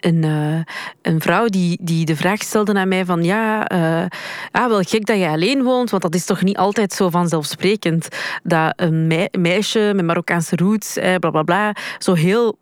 een, 0.00 0.24
eh, 0.24 0.74
een 1.02 1.20
vrouw 1.20 1.46
die, 1.46 1.78
die 1.82 2.04
de 2.04 2.16
vraag 2.16 2.42
stelde 2.42 2.74
aan 2.74 2.88
mij 2.88 3.04
van 3.04 3.24
ja, 3.24 3.66
eh, 3.66 4.04
ah, 4.50 4.68
wel 4.68 4.82
gek 4.82 5.06
dat 5.06 5.18
je 5.18 5.28
alleen 5.28 5.62
woont, 5.62 5.90
want 5.90 6.02
dat 6.02 6.14
is 6.14 6.24
toch 6.24 6.42
niet 6.42 6.56
altijd 6.56 6.92
zo 6.92 7.08
vanzelfsprekend 7.10 8.08
dat 8.42 8.72
een 8.76 9.06
mei- 9.06 9.28
meisje 9.38 9.92
met 9.94 10.04
Marokkaanse 10.04 10.56
roots, 10.56 10.96
eh, 10.96 11.14
bla 11.14 11.30
bla 11.30 11.42
bla, 11.42 11.74
zo 11.98 12.14
heel 12.14 12.58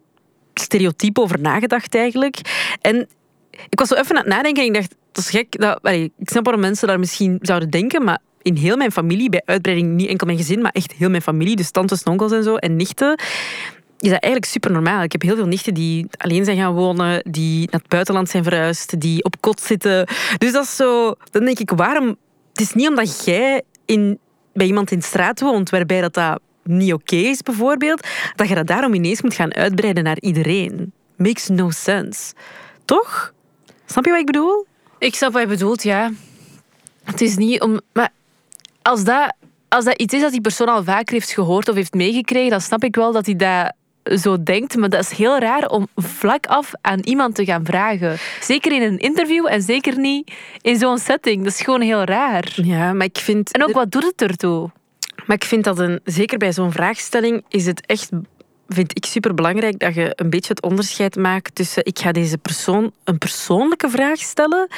stereotyp 0.54 1.18
over 1.18 1.40
nagedacht 1.40 1.94
eigenlijk. 1.94 2.36
En 2.80 3.08
ik 3.68 3.78
was 3.78 3.88
zo 3.88 3.94
even 3.94 4.16
aan 4.16 4.22
het 4.24 4.32
nadenken 4.34 4.62
en 4.62 4.68
ik 4.68 4.74
dacht, 4.74 4.94
dat 5.18 5.26
is 5.26 5.38
gek. 5.40 5.60
Dat, 5.60 5.78
ik 6.18 6.28
snap 6.28 6.44
waarom 6.44 6.62
mensen 6.62 6.88
daar 6.88 6.98
misschien 6.98 7.38
zouden 7.40 7.70
denken, 7.70 8.04
maar 8.04 8.18
in 8.42 8.54
heel 8.54 8.76
mijn 8.76 8.92
familie, 8.92 9.28
bij 9.28 9.42
uitbreiding 9.44 9.94
niet 9.94 10.08
enkel 10.08 10.26
mijn 10.26 10.38
gezin, 10.38 10.60
maar 10.60 10.72
echt 10.72 10.92
heel 10.92 11.10
mijn 11.10 11.22
familie, 11.22 11.56
dus 11.56 11.70
tantes, 11.70 12.02
onkels 12.02 12.32
en 12.32 12.42
zo, 12.42 12.56
en 12.56 12.76
nichten, 12.76 13.20
is 13.98 14.10
dat 14.10 14.22
eigenlijk 14.22 14.44
super 14.44 14.72
normaal. 14.72 15.02
Ik 15.02 15.12
heb 15.12 15.22
heel 15.22 15.36
veel 15.36 15.46
nichten 15.46 15.74
die 15.74 16.06
alleen 16.16 16.44
zijn 16.44 16.56
gaan 16.56 16.74
wonen, 16.74 17.22
die 17.30 17.58
naar 17.70 17.80
het 17.80 17.88
buitenland 17.88 18.28
zijn 18.28 18.42
verhuisd, 18.42 19.00
die 19.00 19.24
op 19.24 19.40
kot 19.40 19.60
zitten. 19.60 20.08
Dus 20.38 20.52
dat 20.52 20.64
is 20.64 20.76
zo... 20.76 21.14
Dan 21.30 21.44
denk 21.44 21.58
ik, 21.58 21.70
waarom... 21.70 22.16
Het 22.52 22.60
is 22.60 22.74
niet 22.74 22.88
omdat 22.88 23.24
jij 23.24 23.62
in, 23.84 24.18
bij 24.52 24.66
iemand 24.66 24.90
in 24.90 25.02
straat 25.02 25.40
woont, 25.40 25.70
waarbij 25.70 26.00
dat, 26.00 26.14
dat 26.14 26.40
niet 26.62 26.92
oké 26.92 27.16
is, 27.16 27.42
bijvoorbeeld, 27.42 28.06
dat 28.36 28.48
je 28.48 28.54
dat 28.54 28.66
daarom 28.66 28.94
ineens 28.94 29.22
moet 29.22 29.34
gaan 29.34 29.54
uitbreiden 29.54 30.04
naar 30.04 30.18
iedereen. 30.20 30.92
Makes 31.16 31.48
no 31.48 31.70
sense. 31.70 32.34
Toch? 32.84 33.32
Snap 33.86 34.04
je 34.04 34.10
wat 34.10 34.20
ik 34.20 34.26
bedoel? 34.26 34.66
Ik 34.98 35.14
snap 35.14 35.32
wat 35.32 35.42
je 35.42 35.48
bedoelt, 35.48 35.82
ja. 35.82 36.10
Het 37.04 37.20
is 37.20 37.36
niet 37.36 37.60
om. 37.60 37.80
Maar 37.92 38.08
als 38.82 39.04
dat, 39.04 39.32
als 39.68 39.84
dat 39.84 40.00
iets 40.00 40.14
is 40.14 40.20
dat 40.20 40.32
die 40.32 40.40
persoon 40.40 40.68
al 40.68 40.84
vaker 40.84 41.14
heeft 41.14 41.30
gehoord 41.30 41.68
of 41.68 41.74
heeft 41.74 41.94
meegekregen, 41.94 42.50
dan 42.50 42.60
snap 42.60 42.84
ik 42.84 42.96
wel 42.96 43.12
dat 43.12 43.26
hij 43.26 43.36
dat 43.36 43.72
zo 44.20 44.42
denkt. 44.42 44.76
Maar 44.76 44.88
dat 44.88 45.00
is 45.00 45.10
heel 45.10 45.38
raar 45.38 45.68
om 45.68 45.88
vlak 45.96 46.46
af 46.46 46.72
aan 46.80 47.00
iemand 47.00 47.34
te 47.34 47.44
gaan 47.44 47.64
vragen. 47.64 48.16
Zeker 48.40 48.72
in 48.72 48.82
een 48.82 48.98
interview 48.98 49.46
en 49.46 49.62
zeker 49.62 49.98
niet 49.98 50.32
in 50.60 50.78
zo'n 50.78 50.98
setting. 50.98 51.44
Dat 51.44 51.52
is 51.52 51.60
gewoon 51.60 51.80
heel 51.80 52.04
raar. 52.04 52.52
Ja, 52.54 52.92
maar 52.92 53.06
ik 53.06 53.18
vind... 53.18 53.52
En 53.52 53.62
ook, 53.62 53.72
wat 53.72 53.90
doet 53.90 54.04
het 54.04 54.22
ertoe? 54.22 54.70
Maar 55.26 55.36
ik 55.36 55.44
vind 55.44 55.64
dat 55.64 55.78
een, 55.78 56.00
zeker 56.04 56.38
bij 56.38 56.52
zo'n 56.52 56.72
vraagstelling 56.72 57.44
is 57.48 57.66
het 57.66 57.86
echt, 57.86 58.08
vind 58.68 58.96
ik 58.96 59.04
super 59.06 59.34
belangrijk 59.34 59.78
dat 59.78 59.94
je 59.94 60.12
een 60.16 60.30
beetje 60.30 60.48
het 60.48 60.62
onderscheid 60.62 61.16
maakt 61.16 61.54
tussen 61.54 61.84
ik 61.84 61.98
ga 61.98 62.12
deze 62.12 62.38
persoon 62.38 62.92
een 63.04 63.18
persoonlijke 63.18 63.88
vraag 63.88 64.18
stellen 64.18 64.68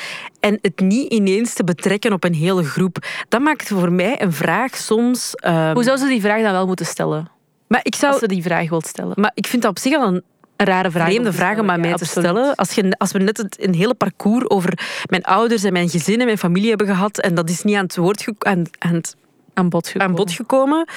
en 0.41 0.59
het 0.63 0.81
niet 0.81 1.13
ineens 1.13 1.55
te 1.55 1.65
betrekken 1.65 2.13
op 2.13 2.25
een 2.25 2.35
hele 2.35 2.65
groep. 2.65 2.97
Dat 3.29 3.41
maakt 3.41 3.69
voor 3.69 3.93
mij 3.93 4.23
een 4.23 4.33
vraag 4.33 4.77
soms. 4.77 5.35
ehm, 5.35 5.73
Hoe 5.75 5.83
zou 5.83 5.97
ze 5.99 6.07
die 6.07 6.21
vraag 6.21 6.43
dan 6.43 6.53
wel 6.53 6.67
moeten 6.67 6.87
stellen? 6.87 7.31
maar 7.67 7.81
ik 7.83 7.93
Als 7.93 8.01
zou. 8.01 8.19
ze 8.19 8.27
die 8.27 8.43
vraag 8.43 8.69
wilt 8.69 8.87
stellen. 8.87 9.13
Maar 9.17 9.31
ik 9.35 9.47
vind 9.47 9.63
dat 9.63 9.71
op 9.71 9.79
zich 9.79 9.95
al 9.95 10.07
een 10.07 10.23
Een 10.57 10.67
rare 10.67 10.91
vraag. 10.91 11.07
vreemde 11.07 11.33
vraag 11.33 11.59
om 11.59 11.71
aan 11.71 11.81
mij 11.81 11.95
te 11.95 12.01
absoluut. 12.05 12.27
stellen. 12.29 12.55
Als, 12.55 12.73
je, 12.73 12.95
als 12.99 13.13
we 13.13 13.19
net 13.19 13.37
het, 13.37 13.63
een 13.65 13.75
hele 13.75 13.95
parcours 13.95 14.49
over 14.51 14.79
mijn 15.11 15.23
ouders 15.23 15.63
en 15.65 15.73
mijn 15.73 15.89
gezin 15.89 16.19
en 16.21 16.25
mijn 16.25 16.39
familie 16.39 16.69
hebben 16.69 16.87
gehad 16.87 17.19
en 17.19 17.35
dat 17.35 17.51
is 17.51 17.63
niet 17.63 17.77
aan 17.77 17.83
het 17.85 17.97
woord 17.97 18.29
aan, 18.39 18.65
aan 18.79 18.95
het 18.95 19.17
Aan 19.55 19.69
bod 19.69 19.87
gekomen. 19.87 20.09
aan 20.09 20.15
bod 20.15 20.33
gekomen, 20.33 20.89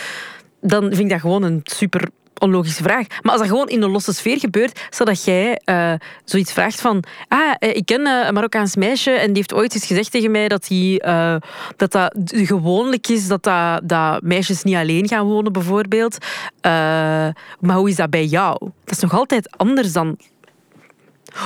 dan 0.61 0.81
vind 0.81 0.99
ik 0.99 1.09
dat 1.09 1.19
gewoon 1.19 1.43
een 1.43 1.59
super 1.63 2.07
onlogische 2.43 2.83
vraag. 2.83 3.07
Maar 3.21 3.31
als 3.31 3.41
dat 3.41 3.49
gewoon 3.49 3.69
in 3.69 3.81
een 3.81 3.89
losse 3.91 4.13
sfeer 4.13 4.39
gebeurt, 4.39 4.87
zodat 4.89 5.23
jij 5.23 5.59
eh, 5.63 5.93
zoiets 6.23 6.53
vraagt 6.53 6.81
van... 6.81 7.03
Ah, 7.27 7.53
eh, 7.59 7.75
ik 7.75 7.85
ken 7.85 8.05
eh, 8.07 8.27
een 8.27 8.33
Marokkaans 8.33 8.75
meisje 8.75 9.11
en 9.11 9.27
die 9.27 9.35
heeft 9.35 9.53
ooit 9.53 9.73
eens 9.73 9.85
gezegd 9.85 10.11
tegen 10.11 10.31
mij 10.31 10.47
dat 10.47 10.67
die, 10.67 11.03
dat, 11.75 11.91
dat 11.91 12.11
gewoonlijk 12.25 13.07
is 13.07 13.27
dat, 13.27 13.43
dat, 13.43 13.81
dat 13.89 14.21
meisjes 14.21 14.63
niet 14.63 14.75
alleen 14.75 15.07
gaan 15.07 15.25
wonen, 15.25 15.51
bijvoorbeeld. 15.53 16.17
Maar 17.59 17.75
hoe 17.75 17.89
is 17.89 17.95
dat 17.95 18.09
bij 18.09 18.25
jou? 18.25 18.57
Dat 18.59 18.95
is 18.95 18.99
nog 18.99 19.13
altijd 19.13 19.57
anders 19.57 19.91
dan... 19.91 20.17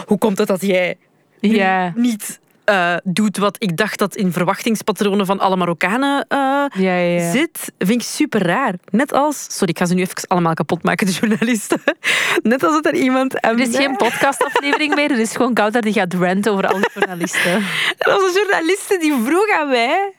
Hoe 0.06 0.18
komt 0.18 0.38
het 0.38 0.48
dat 0.48 0.62
jij 0.62 0.98
Ja. 1.39 1.94
niet 1.96 2.39
eh, 2.68 2.96
doet 3.04 3.38
wat 3.38 3.56
ik 3.60 3.78
dacht 3.78 4.00
dat 4.00 4.16
in 4.16 4.32
verwachtingspatronen 4.32 5.26
van 5.26 5.40
alle 5.40 5.56
Marokkanen 5.56 6.26
eh, 6.28 6.38
Ja, 6.38 6.70
ja, 6.74 6.98
ja. 6.98 7.32
zit, 7.32 7.72
vind 7.78 8.02
ik 8.02 8.08
super 8.08 8.42
raar. 8.46 8.74
Net 8.90 9.14
als, 9.14 9.46
sorry, 9.50 9.70
ik 9.70 9.78
ga 9.78 9.86
ze 9.86 9.94
nu 9.94 10.02
even 10.02 10.28
allemaal 10.28 10.54
kapot 10.54 10.84
maken, 10.84 11.08
de 11.08 11.14
journalisten. 11.14 11.82
Net 12.44 12.64
als 12.64 12.74
dat 12.74 12.86
er 12.86 12.94
iemand. 12.94 13.46
Er 13.46 13.60
is 13.60 13.76
geen 13.76 13.96
podcastaflevering 14.06 14.96
meer. 14.96 15.12
Er 15.12 15.20
is 15.20 15.36
gewoon 15.36 15.54
Kouter 15.54 15.82
die 15.82 15.94
gaat 15.94 16.14
ranten 16.14 16.52
over 16.52 16.68
alle 16.68 16.90
journalisten. 16.94 17.52
Er 17.98 18.12
was 18.12 18.22
een 18.22 18.34
journaliste 18.34 18.98
die 19.00 19.14
vroeg 19.26 19.52
aan 19.60 19.70
mij. 19.70 20.14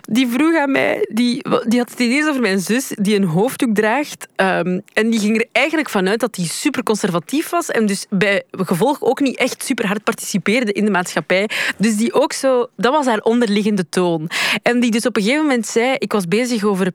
Die 0.00 0.28
vroeg 0.28 0.56
aan 0.56 0.70
mij, 0.70 1.06
die, 1.12 1.42
die 1.66 1.78
had 1.78 1.90
het 1.90 1.98
ineens 2.00 2.28
over 2.28 2.40
mijn 2.40 2.60
zus 2.60 2.92
die 2.94 3.16
een 3.16 3.24
hoofddoek 3.24 3.74
draagt. 3.74 4.28
ehm, 4.36 4.80
en 4.92 5.10
die 5.10 5.20
ging 5.20 5.36
er 5.36 5.46
eigenlijk 5.52 5.90
vanuit 5.90 6.20
dat 6.20 6.34
die 6.34 6.46
super 6.46 6.82
conservatief 6.82 7.50
was. 7.50 7.70
En 7.70 7.86
dus 7.86 8.06
bij 8.10 8.42
gevolg 8.50 9.02
ook 9.02 9.20
niet 9.20 9.36
echt 9.36 9.64
super 9.64 9.86
hard 9.86 10.04
participeerde 10.04 10.72
in 10.72 10.84
de 10.84 10.90
maatschappij. 10.90 11.48
Dus 11.78 11.96
die 11.96 12.12
ook 12.12 12.32
zo, 12.32 12.66
dat 12.76 12.92
was 12.92 13.06
haar 13.06 13.20
onderliggende 13.20 13.88
toon. 13.88 14.30
En 14.62 14.80
die 14.80 14.90
dus 14.90 15.06
op 15.06 15.16
een 15.16 15.22
gegeven 15.22 15.44
moment 15.44 15.66
zei: 15.66 15.94
Ik 15.98 16.12
was 16.12 16.28
bezig 16.28 16.64
over 16.64 16.92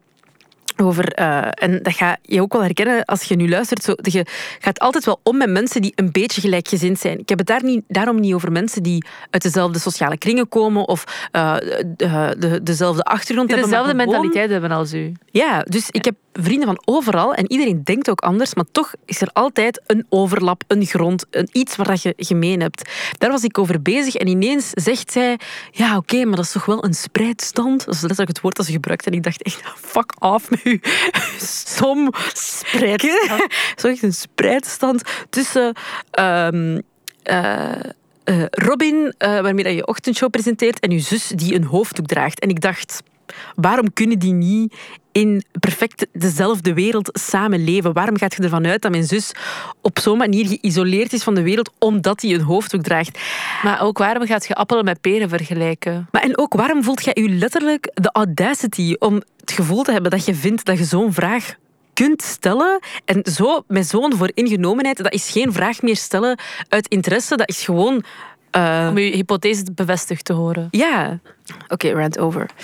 over, 0.82 1.14
eh, 1.14 1.48
en 1.54 1.80
dat 1.84 1.94
ga 1.94 2.18
je 2.22 2.42
ook 2.42 2.54
wel 2.54 2.64
herkennen 2.64 3.06
als 3.06 3.24
je 3.24 3.36
nu 3.36 3.50
luistert, 3.50 3.84
zo, 3.84 3.94
dat 3.96 4.14
je 4.14 4.26
gaat 4.60 4.80
altijd 4.80 5.06
wel 5.06 5.20
om 5.24 5.38
met 5.38 5.50
mensen 5.50 5.82
die 5.82 5.92
een 5.96 6.12
beetje 6.12 6.42
gelijkgezind 6.42 7.00
zijn. 7.00 7.20
Ik 7.20 7.30
heb 7.30 7.38
het 7.38 7.48
daar 7.48 7.64
niet, 7.64 7.84
daarom 7.88 8.20
niet 8.20 8.34
over 8.34 8.52
mensen 8.52 8.84
die 8.84 9.06
uit 9.30 9.42
dezelfde 9.42 9.80
sociale 9.80 10.18
kringen 10.18 10.50
komen 10.50 10.88
of 10.88 11.30
eh, 11.32 11.56
de, 11.86 12.36
de, 12.40 12.64
dezelfde 12.64 13.04
achtergrond 13.04 13.50
Die 13.50 13.58
hebben. 13.58 13.76
dezelfde 13.78 14.04
mentaliteit 14.06 14.50
hebben 14.50 14.72
als 14.72 14.94
u. 14.94 15.12
Ja, 15.32 15.62
dus 15.62 15.90
ik 15.90 16.06
heb 16.06 16.16
vrienden 16.40 16.68
van 16.68 16.82
overal 16.86 17.34
en 17.34 17.52
iedereen 17.52 17.84
denkt 17.84 18.10
ook 18.10 18.22
anders, 18.22 18.54
maar 18.54 18.66
toch 18.72 18.94
is 19.06 19.22
er 19.22 19.30
altijd 19.34 19.82
een 19.86 20.06
overlap, 20.10 20.64
een 20.68 20.86
grond, 20.86 21.26
een 21.30 21.50
iets 21.52 21.76
waar 21.76 21.88
dat 21.88 22.02
je 22.02 22.14
gemeen 22.18 22.62
hebt. 22.62 22.90
Daar 23.18 23.32
was 23.32 23.44
ik 23.44 23.58
over 23.58 23.82
bezig 23.82 24.16
en 24.16 24.28
ineens 24.28 24.70
zegt 24.70 25.12
zij, 25.12 25.40
ja 25.72 25.98
oké, 25.98 26.26
maar 26.26 26.36
dat 26.36 26.46
is 26.46 26.52
toch 26.52 26.66
wel 26.66 26.84
een 26.84 26.94
spreidstand? 26.94 27.86
Dat 27.86 27.94
is 27.94 28.02
letterlijk 28.02 28.30
het 28.30 28.42
woord 28.42 28.56
dat 28.56 28.66
ze 28.66 28.72
gebruikt 28.72 29.06
en 29.06 29.14
ik 29.14 29.24
dacht 29.24 29.44
echt, 29.44 29.62
fuck 29.94 30.14
off 30.20 30.50
met 30.50 30.66
u 30.66 30.82
stom 31.38 32.10
spreidstand. 32.34 33.54
Zo 33.76 33.88
echt 33.88 34.04
een 34.04 34.14
spreidstand 34.14 35.02
tussen... 35.30 35.76
ehm, 36.12 36.80
eh, 37.24 37.72
eh, 38.24 38.44
Robin, 38.50 39.14
eh, 39.18 39.30
waarmee 39.42 39.64
dat 39.64 39.74
je 39.74 39.88
ochtendshow 39.88 40.30
presenteert, 40.30 40.80
en 40.80 40.92
je 40.92 41.00
zus 41.00 41.28
die 41.28 41.56
een 41.56 41.64
hoofddoek 41.64 42.06
draagt. 42.06 42.40
En 42.40 42.50
ik 42.50 42.62
dacht, 42.62 43.04
waarom 43.56 43.94
kunnen 43.94 44.20
die 44.20 44.34
niet 44.34 44.74
in 45.18 45.44
perfect 45.60 46.06
dezelfde 46.14 46.74
wereld 46.74 47.10
samen 47.20 47.64
leven? 47.64 47.94
Waarom 47.94 48.18
gaat 48.18 48.34
je 48.36 48.44
ervan 48.44 48.66
uit 48.68 48.82
dat 48.82 48.92
mijn 48.92 49.04
zus 49.04 49.32
op 49.82 50.00
zo'n 50.00 50.18
manier 50.18 50.48
geïsoleerd 50.48 51.14
is 51.14 51.24
van 51.24 51.36
de 51.36 51.42
wereld 51.42 51.72
omdat 51.80 52.22
hij 52.22 52.34
een 52.34 52.42
hoofddoek 52.42 52.82
draagt? 52.84 53.20
Maar 53.64 53.82
ook 53.82 53.98
waarom 53.98 54.26
gaat 54.26 54.48
je 54.48 54.56
appelen 54.56 54.86
met 54.86 55.02
peren 55.02 55.30
vergelijken? 55.30 56.08
Maar 56.12 56.22
en 56.22 56.38
ook, 56.38 56.54
waarom 56.54 56.84
voelt 56.84 57.04
jij 57.04 57.16
u 57.20 57.30
letterlijk 57.38 57.92
de 57.94 58.10
audacity 58.12 58.96
om 59.00 59.14
het 59.40 59.52
gevoel 59.52 59.84
te 59.84 59.92
hebben 59.92 60.12
dat 60.12 60.26
je 60.26 60.36
vindt 60.36 60.66
dat 60.66 60.78
je 60.78 60.84
zo'n 60.84 61.14
vraag 61.14 61.54
kunt 61.94 62.22
stellen 62.22 62.80
en 63.06 63.22
zo 63.32 63.64
met 63.68 63.88
zo'n 63.88 64.14
vooringenomenheid, 64.18 64.98
dat 64.98 65.14
is 65.14 65.30
geen 65.30 65.54
vraag 65.54 65.82
meer 65.82 65.96
stellen 65.96 66.40
uit 66.70 66.88
interesse, 66.88 67.36
dat 67.38 67.50
is 67.50 67.64
gewoon... 67.64 68.04
eh, 68.52 68.88
Om 68.90 68.98
je 68.98 69.12
hypothese 69.12 69.64
bevestigd 69.76 70.26
te 70.26 70.34
horen. 70.34 70.68
ja. 70.72 71.20
Oké, 71.68 71.92
rant 71.92 72.20
over. 72.20 72.50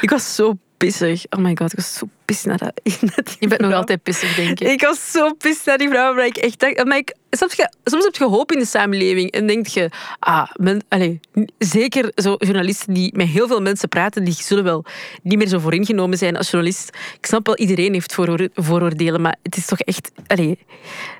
ik 0.00 0.10
was 0.10 0.34
zo 0.34 0.58
pissig. 0.84 1.24
Oh 1.30 1.40
my 1.40 1.56
god, 1.56 1.72
ik 1.72 1.78
was 1.78 1.94
zo 1.94 2.08
pissig 2.24 2.46
naar 2.46 2.58
dat. 2.58 2.72
naar 3.00 3.24
die 3.24 3.36
Je 3.38 3.48
bent 3.48 3.60
nog 3.60 3.72
altijd 3.72 4.02
pissig, 4.02 4.34
denk 4.34 4.60
ik. 4.60 4.68
Ik 4.68 4.80
was 4.80 5.10
zo 5.10 5.32
pissig 5.32 5.64
naar 5.64 5.78
die 5.78 5.88
vrouw, 5.88 6.14
maar 6.14 6.26
ik 6.26 6.36
echt 6.36 6.60
dacht... 6.60 6.84
Maar 6.84 6.96
ik, 6.96 7.14
soms, 7.30 7.54
je, 7.54 7.72
soms 7.84 8.04
heb 8.04 8.16
je 8.16 8.24
hoop 8.24 8.52
in 8.52 8.58
de 8.58 8.64
samenleving 8.66 9.30
en 9.30 9.46
denk 9.46 9.66
je... 9.66 9.90
Ah, 10.18 10.50
men, 10.54 10.84
allez, 10.88 11.16
zeker 11.58 12.12
zo 12.14 12.34
journalisten 12.38 12.94
die 12.94 13.16
met 13.16 13.26
heel 13.26 13.46
veel 13.46 13.60
mensen 13.60 13.88
praten, 13.88 14.24
die 14.24 14.34
zullen 14.34 14.64
wel 14.64 14.84
niet 15.22 15.38
meer 15.38 15.48
zo 15.48 15.58
vooringenomen 15.58 16.18
zijn 16.18 16.36
als 16.36 16.50
journalist. 16.50 16.88
Ik 17.16 17.26
snap 17.26 17.46
wel, 17.46 17.56
iedereen 17.56 17.92
heeft 17.92 18.14
vooroor- 18.14 18.48
vooroordelen, 18.54 19.20
maar 19.20 19.36
het 19.42 19.56
is 19.56 19.66
toch 19.66 19.80
echt... 19.80 20.10
Allez, 20.26 20.48
het 20.48 20.58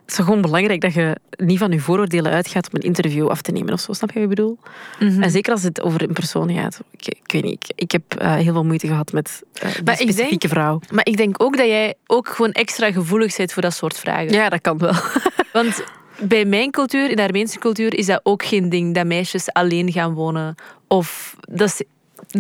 is 0.07 0.15
toch 0.15 0.25
gewoon 0.25 0.41
belangrijk 0.41 0.81
dat 0.81 0.95
je 0.95 1.17
niet 1.37 1.59
van 1.59 1.71
je 1.71 1.81
vooroordelen 1.81 2.33
uitgaat 2.33 2.67
om 2.67 2.75
een 2.75 2.87
interview 2.87 3.29
af 3.29 3.43
te 3.43 3.53
nemen 3.53 3.73
of 3.73 3.81
zo. 3.81 3.93
Snap 3.93 4.11
je 4.11 4.15
wat 4.15 4.31
ik 4.31 4.37
bedoel? 4.37 4.59
Mhm. 5.01 5.23
En 5.23 5.31
zeker 5.31 5.53
als 5.53 5.63
het 5.63 5.81
over 5.81 6.03
een 6.03 6.13
persoon 6.13 6.53
gaat. 6.53 6.81
Ik, 6.91 7.07
ik 7.07 7.33
weet 7.33 7.43
niet, 7.43 7.53
ik, 7.53 7.73
ik 7.75 7.91
heb 7.93 8.15
eh, 8.15 8.35
heel 8.35 8.53
veel 8.53 8.65
moeite 8.65 8.87
gehad 8.87 9.13
met 9.13 9.43
die 9.53 9.83
Maar 9.85 10.01
ik 10.01 10.17
denk- 10.17 10.49
vrouw. 10.49 10.81
Maar 10.91 11.07
ik 11.07 11.17
denk 11.17 11.43
ook 11.43 11.57
dat 11.57 11.67
jij 11.67 11.95
ook 12.07 12.29
gewoon 12.29 12.53
extra 12.53 12.93
gevoelig 12.93 13.37
bent 13.37 13.53
voor 13.53 13.63
dat 13.63 13.75
soort 13.75 13.99
vragen. 13.99 14.29
Ja, 14.33 14.49
dat 14.49 14.61
kan 14.61 14.79
wel. 14.79 14.93
Want 15.53 15.83
bij 16.21 16.45
mijn 16.45 16.71
cultuur, 16.71 17.11
in 17.11 17.17
de 17.17 17.23
Armeense 17.23 17.59
cultuur, 17.59 17.95
is 17.99 18.07
dat 18.07 18.21
ook 18.23 18.45
geen 18.45 18.69
ding 18.69 18.95
dat 18.95 19.07
meisjes 19.07 19.53
alleen 19.53 19.93
gaan 19.93 20.15
wonen. 20.15 20.55
Of 20.89 21.37
dat 21.49 21.69
is- 21.69 21.83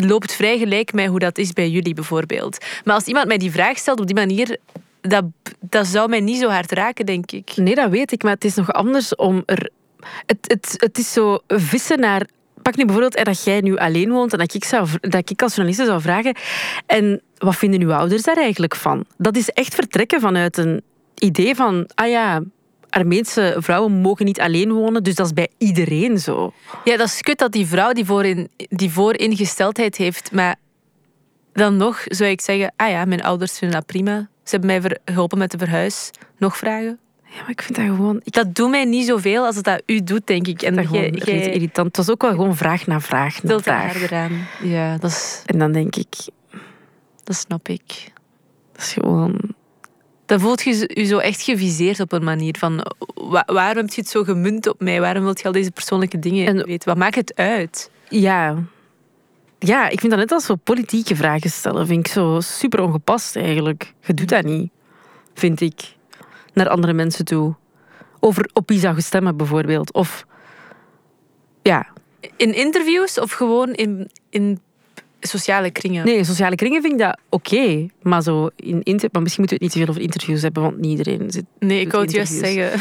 loopt 0.06 0.32
vrij 0.34 0.58
gelijk 0.58 0.92
met 0.92 1.06
hoe 1.06 1.18
dat 1.18 1.38
is 1.38 1.52
bij 1.52 1.68
jullie 1.68 1.94
bijvoorbeeld. 1.94 2.64
Maar 2.84 2.94
als 2.94 3.04
iemand 3.04 3.26
mij 3.26 3.38
die 3.38 3.50
vraag 3.50 3.78
stelt 3.78 4.00
op 4.00 4.06
die 4.06 4.14
manier, 4.14 4.58
dat, 5.00 5.24
dat 5.60 5.86
zou 5.86 6.08
mij 6.08 6.20
niet 6.20 6.38
zo 6.40 6.48
hard 6.48 6.72
raken, 6.72 7.06
denk 7.06 7.30
ik. 7.32 7.52
Nee, 7.56 7.74
dat 7.74 7.90
weet 7.90 8.12
ik, 8.12 8.22
maar 8.22 8.32
het 8.34 8.44
is 8.44 8.54
nog 8.54 8.72
anders 8.72 9.14
om 9.14 9.42
er... 9.46 9.70
Het, 10.26 10.38
het, 10.40 10.74
het 10.76 10.98
is 10.98 11.12
zo 11.12 11.38
vissen 11.48 12.00
naar... 12.00 12.26
Pak 12.62 12.76
nu 12.76 12.84
bijvoorbeeld 12.84 13.24
dat 13.24 13.44
jij 13.44 13.60
nu 13.60 13.76
alleen 13.76 14.10
woont 14.10 14.32
en 14.32 14.38
dat 14.38 14.54
ik, 14.54 14.64
zou, 14.64 14.88
dat 15.00 15.30
ik 15.30 15.42
als 15.42 15.54
journaliste 15.54 15.84
zou 15.84 16.00
vragen... 16.00 16.34
En 16.86 17.22
wat 17.38 17.56
vinden 17.56 17.80
uw 17.80 17.92
ouders 17.92 18.22
daar 18.22 18.36
eigenlijk 18.36 18.76
van? 18.76 19.04
Dat 19.16 19.36
is 19.36 19.48
echt 19.48 19.74
vertrekken 19.74 20.20
vanuit 20.20 20.56
een 20.56 20.82
idee 21.14 21.54
van... 21.54 21.90
Ah 21.94 22.08
ja, 22.08 22.42
Armeense 22.90 23.56
vrouwen 23.58 23.92
mogen 23.92 24.24
niet 24.24 24.40
alleen 24.40 24.72
wonen, 24.72 25.02
dus 25.02 25.14
dat 25.14 25.26
is 25.26 25.32
bij 25.32 25.48
iedereen 25.58 26.18
zo. 26.18 26.52
Ja, 26.84 26.96
dat 26.96 27.06
is 27.06 27.20
kut 27.20 27.38
dat 27.38 27.52
die 27.52 27.66
vrouw 27.66 27.92
die, 27.92 28.04
voorin, 28.04 28.48
die 28.56 28.90
vooringesteldheid 28.90 29.96
heeft, 29.96 30.32
maar 30.32 30.56
dan 31.52 31.76
nog 31.76 32.02
zou 32.04 32.30
ik 32.30 32.40
zeggen, 32.40 32.72
ah 32.76 32.88
ja, 32.90 33.04
mijn 33.04 33.22
ouders 33.22 33.58
vinden 33.58 33.78
dat 33.78 33.86
prima. 33.86 34.28
Ze 34.44 34.56
hebben 34.56 34.80
mij 34.80 34.98
geholpen 35.04 35.38
met 35.38 35.50
de 35.50 35.58
verhuis. 35.58 36.10
Nog 36.38 36.56
vragen? 36.56 36.98
Ja, 37.32 37.40
maar 37.40 37.50
ik 37.50 37.62
vind 37.62 37.76
dat 37.76 37.86
gewoon... 37.86 38.20
Ik 38.24 38.32
Dat 38.32 38.54
doet 38.54 38.70
mij 38.70 38.84
niet 38.84 39.06
zoveel 39.06 39.44
als 39.44 39.56
het 39.56 39.64
dat 39.64 39.82
u 39.86 40.02
doet, 40.02 40.26
denk 40.26 40.46
ik. 40.46 40.62
En 40.62 40.74
dat 40.74 40.86
gewoon 40.86 41.02
jij 41.12 41.52
irritant. 41.52 41.86
Het 41.86 41.96
was 41.96 42.10
ook 42.10 42.22
wel 42.22 42.30
gewoon 42.30 42.56
vraag 42.56 42.86
na 42.86 43.00
vraag 43.00 43.42
na 43.42 43.58
vraag. 43.58 43.92
harder 43.92 44.14
aan. 44.18 44.46
Ja, 44.62 44.96
dat, 44.98 45.10
is, 45.10 45.42
En 45.46 45.58
dan 45.58 45.72
denk 45.72 45.96
ik, 45.96 46.14
dat 47.24 47.36
snap 47.36 47.68
ik. 47.68 48.12
dat 48.72 48.82
is 48.82 48.92
gewoon... 48.92 49.38
Dan 50.26 50.40
voelt 50.40 50.62
je 50.62 50.90
je 50.94 51.04
zo 51.04 51.18
echt 51.18 51.42
geviseerd 51.42 52.00
op 52.00 52.12
een 52.12 52.24
manier 52.24 52.56
van 52.58 52.86
wa- 53.14 53.42
waarom 53.46 53.76
heb 53.84 53.90
je 53.94 54.00
het 54.00 54.10
zo 54.10 54.24
gemunt 54.24 54.68
op 54.68 54.80
mij? 54.80 55.00
Waarom 55.00 55.22
wil 55.22 55.32
je 55.36 55.44
al 55.44 55.52
deze 55.52 55.70
persoonlijke 55.70 56.18
dingen 56.18 56.46
En- 56.46 56.64
weten? 56.66 56.88
Wat 56.88 56.96
maakt 56.98 57.14
het 57.14 57.36
uit? 57.36 57.90
Ja. 58.08 58.56
Ja, 59.58 59.88
ik 59.88 60.00
vind 60.00 60.10
dat 60.12 60.20
net 60.20 60.32
als 60.32 60.44
zo 60.44 60.54
politieke 60.54 61.16
vragen 61.16 61.50
stellen. 61.50 61.86
Vind 61.86 62.06
ik 62.06 62.12
zo 62.12 62.40
super 62.40 62.80
ongepast 62.82 63.36
eigenlijk. 63.36 63.92
Je 64.06 64.14
doet 64.14 64.28
dat 64.28 64.44
niet, 64.44 64.70
vind 65.34 65.60
ik. 65.60 65.80
Naar 66.60 66.68
andere 66.68 66.92
mensen 66.92 67.24
toe. 67.24 67.54
Over 68.18 68.50
op 68.52 68.68
wie 68.68 68.78
zou 68.78 68.94
je 68.94 69.02
stemmen 69.02 69.36
bijvoorbeeld. 69.36 69.92
Of... 69.92 70.26
Ja. 71.62 71.86
In 72.36 72.54
interviews 72.54 73.20
of 73.20 73.32
gewoon 73.32 73.72
in, 73.72 74.10
in 74.30 74.60
sociale 75.20 75.70
kringen? 75.70 76.04
Nee, 76.04 76.16
in 76.16 76.24
sociale 76.24 76.54
kringen 76.54 76.82
vind 76.82 76.92
ik 76.92 76.98
dat 76.98 77.18
oké. 77.28 77.88
Maar 78.02 78.22
zo 78.22 78.48
in 78.56 78.82
inter... 78.82 79.08
Maar 79.12 79.22
misschien 79.22 79.44
moeten 79.44 79.58
we 79.58 79.64
het 79.64 79.72
niet 79.72 79.72
te 79.72 79.78
veel 79.78 79.88
over 79.88 80.02
interviews 80.02 80.42
hebben, 80.42 80.62
want 80.62 80.78
niet 80.78 80.98
iedereen 80.98 81.30
zit... 81.30 81.44
Nee, 81.58 81.80
ik 81.80 81.90
wou 81.92 82.04
het 82.04 82.12
juist 82.12 82.32
zeggen. 82.32 82.80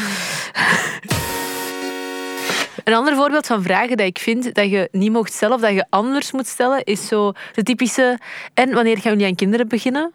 Een 2.84 2.94
ander 2.94 3.14
voorbeeld 3.14 3.46
van 3.46 3.62
vragen 3.62 3.96
dat 3.96 4.06
ik 4.06 4.18
vind 4.18 4.54
dat 4.54 4.70
je 4.70 4.88
niet 4.92 5.12
mocht 5.12 5.32
stellen 5.32 5.54
of 5.54 5.60
dat 5.60 5.72
je 5.72 5.86
anders 5.90 6.32
moet 6.32 6.46
stellen, 6.46 6.84
is 6.84 7.06
zo 7.06 7.32
de 7.52 7.62
typische. 7.62 8.18
En 8.54 8.74
wanneer 8.74 8.98
gaan 8.98 9.12
jullie 9.12 9.26
aan 9.26 9.34
kinderen 9.34 9.68
beginnen? 9.68 10.12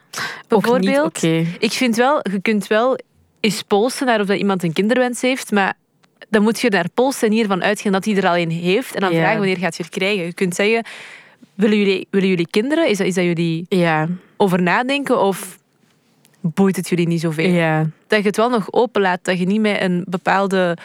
Bijvoorbeeld. 0.47 1.05
oké. 1.05 1.45
Ik 1.59 1.71
vind 1.71 1.95
wel, 1.95 2.19
je 2.31 2.41
kunt 2.41 2.67
wel 2.67 2.99
eens 3.45 3.61
polsen 3.61 4.05
naar 4.05 4.19
of 4.21 4.27
dat 4.27 4.37
iemand 4.37 4.63
een 4.63 4.73
kinderwens 4.73 5.21
heeft, 5.21 5.51
maar 5.51 5.73
dan 6.29 6.43
moet 6.43 6.59
je 6.59 6.69
naar 6.69 6.85
polsen 6.93 7.27
en 7.27 7.33
hiervan 7.33 7.63
uitgaan 7.63 7.91
dat 7.91 8.05
hij 8.05 8.15
er 8.15 8.27
al 8.27 8.37
een 8.37 8.51
heeft 8.51 8.95
en 8.95 9.01
dan 9.01 9.11
Ja. 9.11 9.17
vragen 9.17 9.37
wanneer 9.37 9.57
gaat 9.57 9.77
je 9.77 9.83
het 9.83 9.91
krijgen. 9.91 10.25
Je 10.25 10.33
kunt 10.33 10.55
zeggen, 10.55 10.85
willen 11.53 11.77
jullie, 11.77 12.07
willen 12.09 12.27
jullie 12.29 12.47
kinderen? 12.47 12.89
Is 12.89 12.97
dat, 12.97 13.07
is 13.07 13.13
dat 13.13 13.23
jullie 13.23 13.65
Ja. 13.69 14.07
over 14.37 14.61
nadenken 14.61 15.19
of 15.21 15.57
boeit 16.41 16.75
het 16.75 16.89
jullie 16.89 17.07
niet 17.07 17.21
zoveel? 17.21 17.49
Ja. 17.49 17.89
dat 18.07 18.19
je 18.19 18.25
het 18.27 18.37
wel 18.37 18.49
nog 18.49 18.67
openlaat. 18.71 19.19
Dat 19.21 19.39
je 19.39 19.45
niet 19.45 19.61
met 19.61 19.81
een 19.81 20.05
bepaalde 20.09 20.77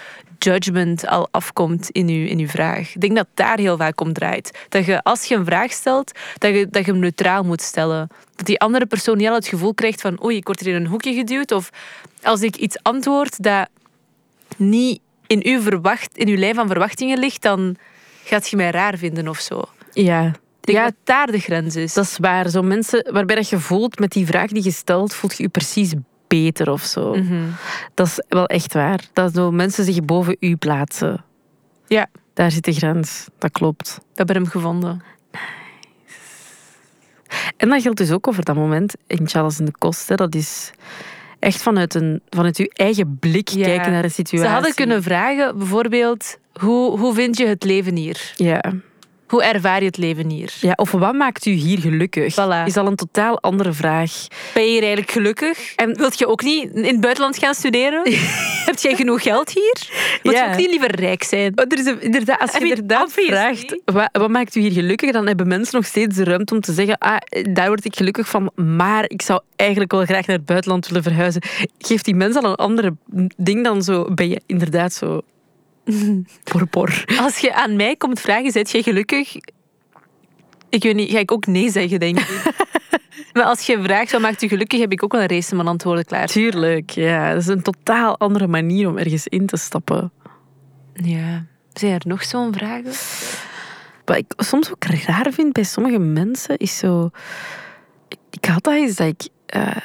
judgment 0.44 1.06
al 1.06 1.28
afkomt 1.30 1.90
in 1.90 2.08
je, 2.08 2.28
in 2.28 2.38
uw 2.38 2.46
vraag. 2.46 2.94
Ik 2.94 3.00
denk 3.00 3.16
dat 3.16 3.26
daar 3.34 3.58
heel 3.58 3.76
vaak 3.76 4.00
om 4.00 4.12
draait. 4.12 4.58
Dat 4.68 4.84
je 4.84 5.02
als 5.02 5.24
je 5.24 5.34
een 5.34 5.44
vraag 5.44 5.72
stelt, 5.72 6.12
dat 6.38 6.54
je, 6.54 6.66
dat 6.70 6.84
je 6.84 6.90
hem 6.90 7.00
neutraal 7.00 7.42
moet 7.44 7.60
stellen. 7.62 8.08
Dat 8.36 8.46
die 8.46 8.60
andere 8.60 8.86
persoon 8.86 9.16
niet 9.16 9.28
al 9.28 9.34
het 9.34 9.46
gevoel 9.46 9.74
krijgt 9.74 10.00
van 10.00 10.24
oei, 10.24 10.36
ik 10.36 10.46
word 10.46 10.60
hier 10.60 10.74
in 10.74 10.80
een 10.80 10.86
hoekje 10.90 11.14
geduwd. 11.14 11.52
Of 11.52 11.70
als 12.22 12.42
ik 12.42 12.56
iets 12.56 12.82
antwoord 12.82 13.42
dat 13.42 13.68
niet 14.56 15.00
in 15.26 15.40
uw, 15.46 15.60
verwacht, 15.60 16.16
in 16.16 16.28
uw 16.28 16.36
lijn 16.36 16.54
van 16.54 16.66
verwachtingen 16.66 17.18
ligt, 17.18 17.42
dan 17.42 17.76
gaat 18.24 18.48
je 18.48 18.56
mij 18.56 18.70
raar 18.70 18.98
vinden 18.98 19.28
of 19.28 19.38
zo. 19.38 19.62
Ja. 19.92 20.26
Ik 20.26 20.66
denk 20.66 20.78
Ja, 20.78 20.84
dat 20.84 20.94
daar 21.04 21.26
de 21.26 21.38
grens 21.38 21.76
is. 21.76 21.94
dat 21.94 22.04
is 22.04 22.16
waar. 22.18 22.48
Zo 22.48 22.62
mensen 22.62 23.08
waarbij 23.12 23.36
dat 23.36 23.48
je 23.48 23.58
voelt 23.58 23.98
met 23.98 24.12
die 24.12 24.26
vraag 24.26 24.50
die 24.50 24.64
je 24.64 24.70
stelt, 24.70 25.14
voelt 25.14 25.36
je 25.36 25.42
je 25.42 25.48
precies 25.48 25.92
beter 26.30 26.70
of 26.70 26.82
zo. 26.82 27.14
Mhm. 27.14 27.42
Dat 27.94 28.06
is 28.06 28.22
wel 28.28 28.46
echt 28.46 28.72
waar. 28.72 29.00
Dat 29.12 29.34
zo 29.34 29.50
mensen 29.50 29.84
zich 29.84 30.04
boven 30.04 30.36
u 30.40 30.56
plaatsen. 30.56 31.24
Ja, 31.86 32.06
Daar 32.34 32.50
zit 32.50 32.64
de 32.64 32.72
grens. 32.72 33.26
Dat 33.38 33.50
klopt. 33.50 33.94
we 34.00 34.02
hebben 34.14 34.36
hem 34.36 34.46
gevonden. 34.46 35.02
En 37.56 37.68
dat 37.68 37.82
geldt 37.82 37.98
dus 37.98 38.10
ook 38.10 38.28
over 38.28 38.44
dat 38.44 38.56
moment 38.56 38.94
in 39.06 39.28
Charles 39.28 39.58
in 39.58 39.64
de 39.64 39.72
Kost. 39.78 40.08
Hè. 40.08 40.14
Dat 40.14 40.34
is 40.34 40.70
echt 41.38 41.62
vanuit, 41.62 41.94
een, 41.94 42.20
vanuit 42.28 42.56
uw 42.56 42.66
eigen 42.72 43.16
blik 43.20 43.48
Ja. 43.48 43.64
kijken 43.64 43.92
naar 43.92 44.02
de 44.02 44.08
situatie. 44.08 44.48
Ze 44.48 44.54
hadden 44.54 44.74
kunnen 44.74 45.02
vragen, 45.02 45.58
bijvoorbeeld, 45.58 46.38
hoe, 46.52 46.98
hoe 46.98 47.14
vind 47.14 47.36
je 47.36 47.46
het 47.46 47.64
leven 47.64 47.96
hier? 47.96 48.32
Ja. 48.36 48.72
Hoe 49.30 49.42
ervaar 49.42 49.80
je 49.80 49.86
het 49.86 49.96
leven 49.96 50.30
hier? 50.30 50.52
ja, 50.60 50.72
of 50.76 50.90
wat 50.90 51.14
maakt 51.14 51.46
u 51.46 51.50
hier 51.50 51.78
gelukkig? 51.78 52.32
Voilà. 52.32 52.64
Is 52.66 52.76
al 52.76 52.86
een 52.86 52.96
totaal 52.96 53.40
andere 53.40 53.72
vraag. 53.72 54.12
Ben 54.54 54.62
je 54.62 54.68
hier 54.70 54.80
eigenlijk 54.80 55.10
gelukkig? 55.10 55.74
En 55.74 55.96
wilt 55.96 56.18
je 56.18 56.26
ook 56.28 56.42
niet 56.42 56.70
in 56.74 56.84
het 56.84 57.00
buitenland 57.00 57.38
gaan 57.38 57.54
studeren? 57.54 58.02
Heb 58.70 58.78
jij 58.78 58.94
genoeg 58.96 59.22
geld 59.22 59.50
hier? 59.50 59.88
Wilt 60.22 60.36
Ja. 60.36 60.44
je 60.44 60.50
ook 60.52 60.56
niet 60.58 60.70
liever 60.70 60.94
rijk 61.00 61.22
zijn? 61.22 61.52
Maar 61.54 61.64
er 61.68 61.78
is 61.78 61.84
een- 61.86 62.02
inderdaad, 62.02 62.40
als 62.40 62.50
je 62.50 62.56
I 62.56 62.60
mean, 62.60 62.70
inderdaad 62.78 63.12
vraagt, 63.12 63.80
wat, 63.84 64.08
wat 64.12 64.28
maakt 64.30 64.54
u 64.54 64.60
hier 64.60 64.72
gelukkig? 64.72 65.12
Dan 65.12 65.26
hebben 65.26 65.48
mensen 65.48 65.76
nog 65.76 65.86
steeds 65.86 66.16
de 66.16 66.24
ruimte 66.24 66.54
om 66.54 66.60
te 66.60 66.72
zeggen, 66.72 66.98
ah, 66.98 67.16
daar 67.52 67.66
word 67.68 67.84
ik 67.84 67.96
gelukkig 67.96 68.28
van, 68.28 68.50
maar 68.54 69.04
ik 69.06 69.22
zou 69.22 69.40
eigenlijk 69.56 69.92
wel 69.92 70.04
graag 70.04 70.26
naar 70.26 70.36
het 70.36 70.46
buitenland 70.46 70.86
willen 70.86 71.02
verhuizen. 71.02 71.42
Geeft 71.78 72.04
die 72.04 72.14
mensen 72.14 72.42
al 72.42 72.50
een 72.50 72.56
andere 72.56 72.94
ding 73.36 73.64
dan 73.64 73.82
zo, 73.82 74.04
ben 74.14 74.28
je 74.28 74.40
inderdaad 74.46 74.92
zo... 74.92 75.20
Porpor. 76.52 77.04
Als 77.20 77.38
je 77.38 77.54
aan 77.54 77.76
mij 77.76 77.96
komt 77.96 78.20
vragen, 78.20 78.50
zit 78.50 78.70
jij 78.70 78.82
gelukkig? 78.82 79.36
Ik 80.68 80.82
weet 80.82 80.94
niet, 80.94 81.10
ga 81.10 81.18
ik 81.18 81.32
ook 81.32 81.46
nee 81.46 81.70
zeggen, 81.70 82.00
denk 82.00 82.18
ik. 82.18 82.42
maar 83.32 83.44
als 83.44 83.66
je 83.66 83.82
vraagt, 83.82 84.12
wat 84.12 84.20
maakt 84.20 84.42
u 84.42 84.48
gelukkig, 84.48 84.80
heb 84.80 84.92
ik 84.92 85.02
ook 85.04 85.12
wel 85.12 85.20
een 85.20 85.28
race 85.28 85.54
mijn 85.54 85.68
antwoorden 85.68 86.04
klaar. 86.04 86.26
Tuurlijk, 86.26 86.90
ja. 86.90 87.32
Dat 87.32 87.40
is 87.40 87.46
een 87.46 87.62
totaal 87.62 88.18
andere 88.18 88.46
manier 88.46 88.88
om 88.88 88.98
ergens 88.98 89.26
in 89.26 89.46
te 89.46 89.56
stappen. 89.56 90.12
Ja. 90.92 91.44
Zijn 91.72 91.92
er 91.92 92.02
nog 92.04 92.24
zo'n 92.24 92.52
vragen? 92.52 92.92
Wat 94.04 94.16
ik 94.16 94.32
soms 94.36 94.70
ook 94.70 94.84
raar 94.84 95.32
vind 95.32 95.52
bij 95.52 95.64
sommige 95.64 95.98
mensen, 95.98 96.56
is 96.56 96.78
zo... 96.78 97.10
Ik 98.30 98.44
had 98.44 98.62
dat 98.62 98.74
eens 98.74 98.96
dat 98.96 99.06
ik 99.06 99.28
eh, 99.46 99.76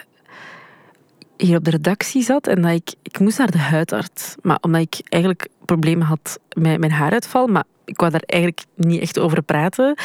hier 1.37 1.57
op 1.57 1.63
de 1.63 1.71
redactie 1.71 2.23
zat 2.23 2.47
en 2.47 2.61
dat 2.61 2.71
ik... 2.71 2.93
Ik 3.01 3.19
moest 3.19 3.37
naar 3.37 3.51
de 3.51 3.57
huidarts. 3.57 4.35
Maar 4.41 4.57
omdat 4.61 4.81
ik 4.81 5.01
eigenlijk 5.09 5.47
problemen 5.65 6.07
had 6.07 6.39
met 6.53 6.79
mijn 6.79 6.91
haaruitval, 6.91 7.47
maar 7.47 7.63
ik 7.85 7.99
wou 7.99 8.11
daar 8.11 8.23
eigenlijk 8.25 8.65
niet 8.75 9.01
echt 9.01 9.19
over 9.19 9.41
praten. 9.41 9.97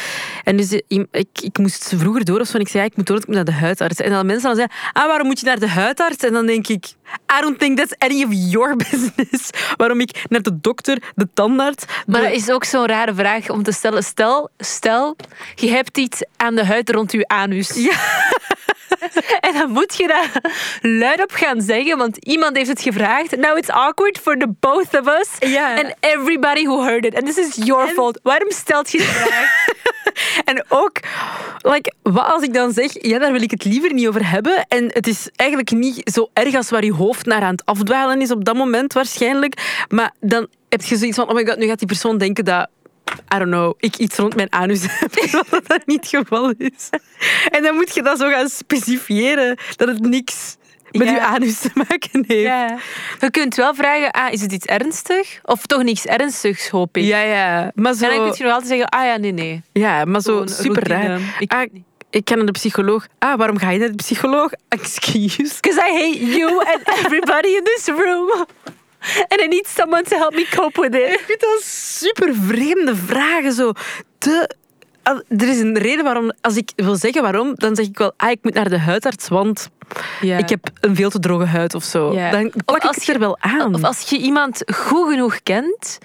En 0.43 0.57
dus 0.57 0.71
eh, 0.71 1.03
ik, 1.11 1.27
ik 1.41 1.57
moest 1.57 1.93
vroeger 1.97 2.25
door 2.25 2.39
of 2.39 2.47
zo 2.47 2.53
en 2.53 2.61
ik 2.61 2.67
zei, 2.67 2.83
ja, 2.83 2.89
ik 2.89 2.97
moet 2.97 3.07
door, 3.07 3.17
ik 3.17 3.27
moet 3.27 3.35
naar 3.35 3.45
de 3.45 3.51
huidarts. 3.51 3.99
En 3.99 4.09
dan 4.09 4.25
mensen 4.25 4.47
dan 4.47 4.55
zeggen, 4.55 4.75
ah, 4.91 5.05
waarom 5.05 5.27
moet 5.27 5.39
je 5.39 5.45
naar 5.45 5.59
de 5.59 5.67
huidarts? 5.67 6.23
En 6.23 6.33
dan 6.33 6.45
denk 6.45 6.67
ik, 6.67 6.93
I 7.37 7.41
don't 7.41 7.59
think 7.59 7.77
that's 7.77 7.93
any 7.97 8.23
of 8.23 8.29
your 8.33 8.75
business. 8.91 9.49
Waarom 9.77 9.99
ik 9.99 10.23
naar 10.29 10.41
de 10.41 10.59
dokter, 10.61 11.01
de 11.15 11.27
tandarts... 11.33 11.83
Maar 12.05 12.21
dat 12.21 12.31
is 12.31 12.49
ook 12.49 12.63
zo'n 12.63 12.85
rare 12.85 13.13
vraag 13.13 13.49
om 13.49 13.63
te 13.63 13.71
stellen. 13.71 14.03
Stel, 14.03 14.49
stel, 14.57 15.15
je 15.55 15.69
hebt 15.69 15.97
iets 15.97 16.23
aan 16.37 16.55
de 16.55 16.65
huid 16.65 16.89
rond 16.89 17.11
je 17.11 17.27
anus. 17.27 17.69
Ja. 17.75 17.97
En 19.39 19.53
dan 19.53 19.71
moet 19.71 19.95
je 19.97 20.07
daar 20.07 20.31
luidop 20.81 21.31
gaan 21.31 21.61
zeggen, 21.61 21.97
want 21.97 22.17
iemand 22.17 22.55
heeft 22.55 22.69
het 22.69 22.81
gevraagd. 22.81 23.35
Now 23.37 23.57
it's 23.57 23.69
awkward 23.69 24.17
for 24.17 24.37
the 24.37 24.47
both 24.59 24.99
of 24.99 25.07
us. 25.07 25.49
Ja. 25.49 25.75
And 25.75 25.93
everybody 25.99 26.65
who 26.65 26.83
heard 26.83 27.05
it. 27.05 27.15
And 27.15 27.25
this 27.25 27.37
is 27.37 27.65
your 27.65 27.87
fault. 27.87 28.19
Waarom 28.23 28.51
stelt 28.51 28.91
je 28.91 28.97
de 28.97 29.03
vraag? 29.23 29.79
En 30.45 30.65
ook, 30.69 30.99
like, 31.61 31.93
wat 32.01 32.25
als 32.25 32.43
ik 32.43 32.53
dan 32.53 32.71
zeg, 32.71 32.91
ja, 33.05 33.19
daar 33.19 33.31
wil 33.31 33.41
ik 33.41 33.51
het 33.51 33.63
liever 33.63 33.93
niet 33.93 34.07
over 34.07 34.29
hebben. 34.29 34.65
En 34.67 34.89
het 34.93 35.07
is 35.07 35.29
eigenlijk 35.35 35.71
niet 35.71 36.11
zo 36.13 36.29
erg 36.33 36.55
als 36.55 36.69
waar 36.69 36.85
je 36.85 36.93
hoofd 37.01 37.25
naar 37.25 37.41
aan 37.41 37.51
het 37.51 37.65
afdwalen 37.65 38.21
is 38.21 38.31
op 38.31 38.45
dat 38.45 38.55
moment 38.55 38.93
waarschijnlijk. 38.93 39.85
Maar 39.89 40.11
dan 40.19 40.47
heb 40.69 40.81
je 40.81 40.95
zoiets 40.97 41.17
van, 41.17 41.29
oh 41.29 41.35
my 41.35 41.45
god, 41.45 41.57
nu 41.57 41.67
gaat 41.67 41.77
die 41.79 41.87
persoon 41.87 42.17
denken 42.17 42.45
dat... 42.45 42.69
I 43.35 43.37
don't 43.37 43.51
know, 43.51 43.73
ik 43.77 43.97
iets 43.97 44.17
rond 44.17 44.35
mijn 44.35 44.51
anus 44.51 44.81
heb, 44.99 45.13
wat 45.49 45.67
dat 45.67 45.81
niet 45.85 46.11
het 46.11 46.23
geval 46.23 46.53
is. 46.57 46.89
En 47.49 47.63
dan 47.63 47.75
moet 47.75 47.93
je 47.95 48.01
dat 48.03 48.19
zo 48.19 48.29
gaan 48.29 48.49
specifiëren, 48.49 49.57
dat 49.75 49.87
het 49.87 49.99
niks 49.99 50.57
met 50.91 51.07
Ja. 51.07 51.13
je 51.13 51.21
anus 51.25 51.59
te 51.59 51.69
maken 51.73 52.23
heeft. 52.27 52.41
Ja. 52.41 52.77
Je 53.19 53.31
kunt 53.31 53.55
wel 53.55 53.75
vragen, 53.75 54.11
ah, 54.11 54.31
is 54.33 54.41
het 54.41 54.51
iets 54.51 54.65
ernstig? 54.65 55.39
Of 55.43 55.65
toch 55.65 55.83
niks 55.83 56.05
ernstigs, 56.05 56.69
hoop 56.69 56.97
ik. 56.97 57.03
Ja, 57.03 57.19
ja. 57.21 57.71
Maar 57.75 57.93
zo, 57.93 58.05
En 58.05 58.15
dan 58.17 58.27
kun 58.27 58.37
je 58.37 58.43
nog 58.43 58.51
altijd 58.51 58.69
zeggen, 58.69 58.89
ah 58.89 59.05
ja, 59.05 59.17
nee, 59.17 59.31
nee. 59.31 59.61
ja, 59.71 60.05
maar 60.05 60.21
zo 60.21 60.43
super 60.45 60.87
raar. 60.87 61.19
Ik 61.39 61.51
Ah, 61.51 61.69
ik 62.11 62.25
ken 62.25 62.45
de 62.45 62.51
psycholoog. 62.51 63.07
Ah, 63.19 63.37
waarom 63.37 63.57
ga 63.57 63.69
je 63.69 63.79
naar 63.79 63.87
de 63.89 63.95
psycholoog? 63.95 64.51
Excuse. 64.67 65.53
Because 65.61 65.79
I 65.79 65.91
hate 65.93 66.25
you 66.37 66.57
and 66.57 66.81
everybody 67.05 67.47
in 67.47 67.63
this 67.63 67.85
room. 67.87 68.45
And 69.27 69.41
I 69.41 69.47
need 69.47 69.67
someone 69.67 70.03
to 70.03 70.17
help 70.17 70.33
me 70.33 70.47
cope 70.55 70.81
with 70.81 70.95
it. 70.95 71.13
Ik 71.13 71.23
vind 71.27 71.39
dat 71.39 71.61
super 71.63 72.35
vreemde 72.35 72.95
vragen. 72.95 73.53
Zo. 73.53 73.71
Al- 75.03 75.23
er 75.27 75.47
is 75.49 75.59
een 75.59 75.77
reden 75.77 76.03
waarom, 76.03 76.31
als 76.41 76.55
ik 76.55 76.71
wil 76.75 76.95
zeggen 76.95 77.21
waarom, 77.21 77.51
dan 77.55 77.75
zeg 77.75 77.85
ik 77.85 77.97
wel, 77.97 78.13
ah, 78.17 78.29
ik 78.31 78.39
moet 78.41 78.53
naar 78.53 78.69
de 78.69 78.79
huidarts, 78.79 79.27
want 79.27 79.69
ik 80.39 80.49
heb 80.49 80.69
een 80.79 80.95
veel 80.95 81.09
te 81.09 81.19
droge 81.19 81.45
huid 81.45 81.75
of 81.75 81.83
zo. 81.83 82.09
Dan 82.31 82.45
Of 82.45 82.51
plak 82.65 82.77
ik 82.77 82.83
als 82.87 82.95
het 82.95 83.07
er 83.07 83.19
wel 83.19 83.37
aan. 83.39 83.73
Of 83.75 83.83
als 83.83 84.09
je 84.09 84.17
iemand 84.17 84.61
goed 84.75 85.09
genoeg 85.09 85.43
kent, 85.43 85.97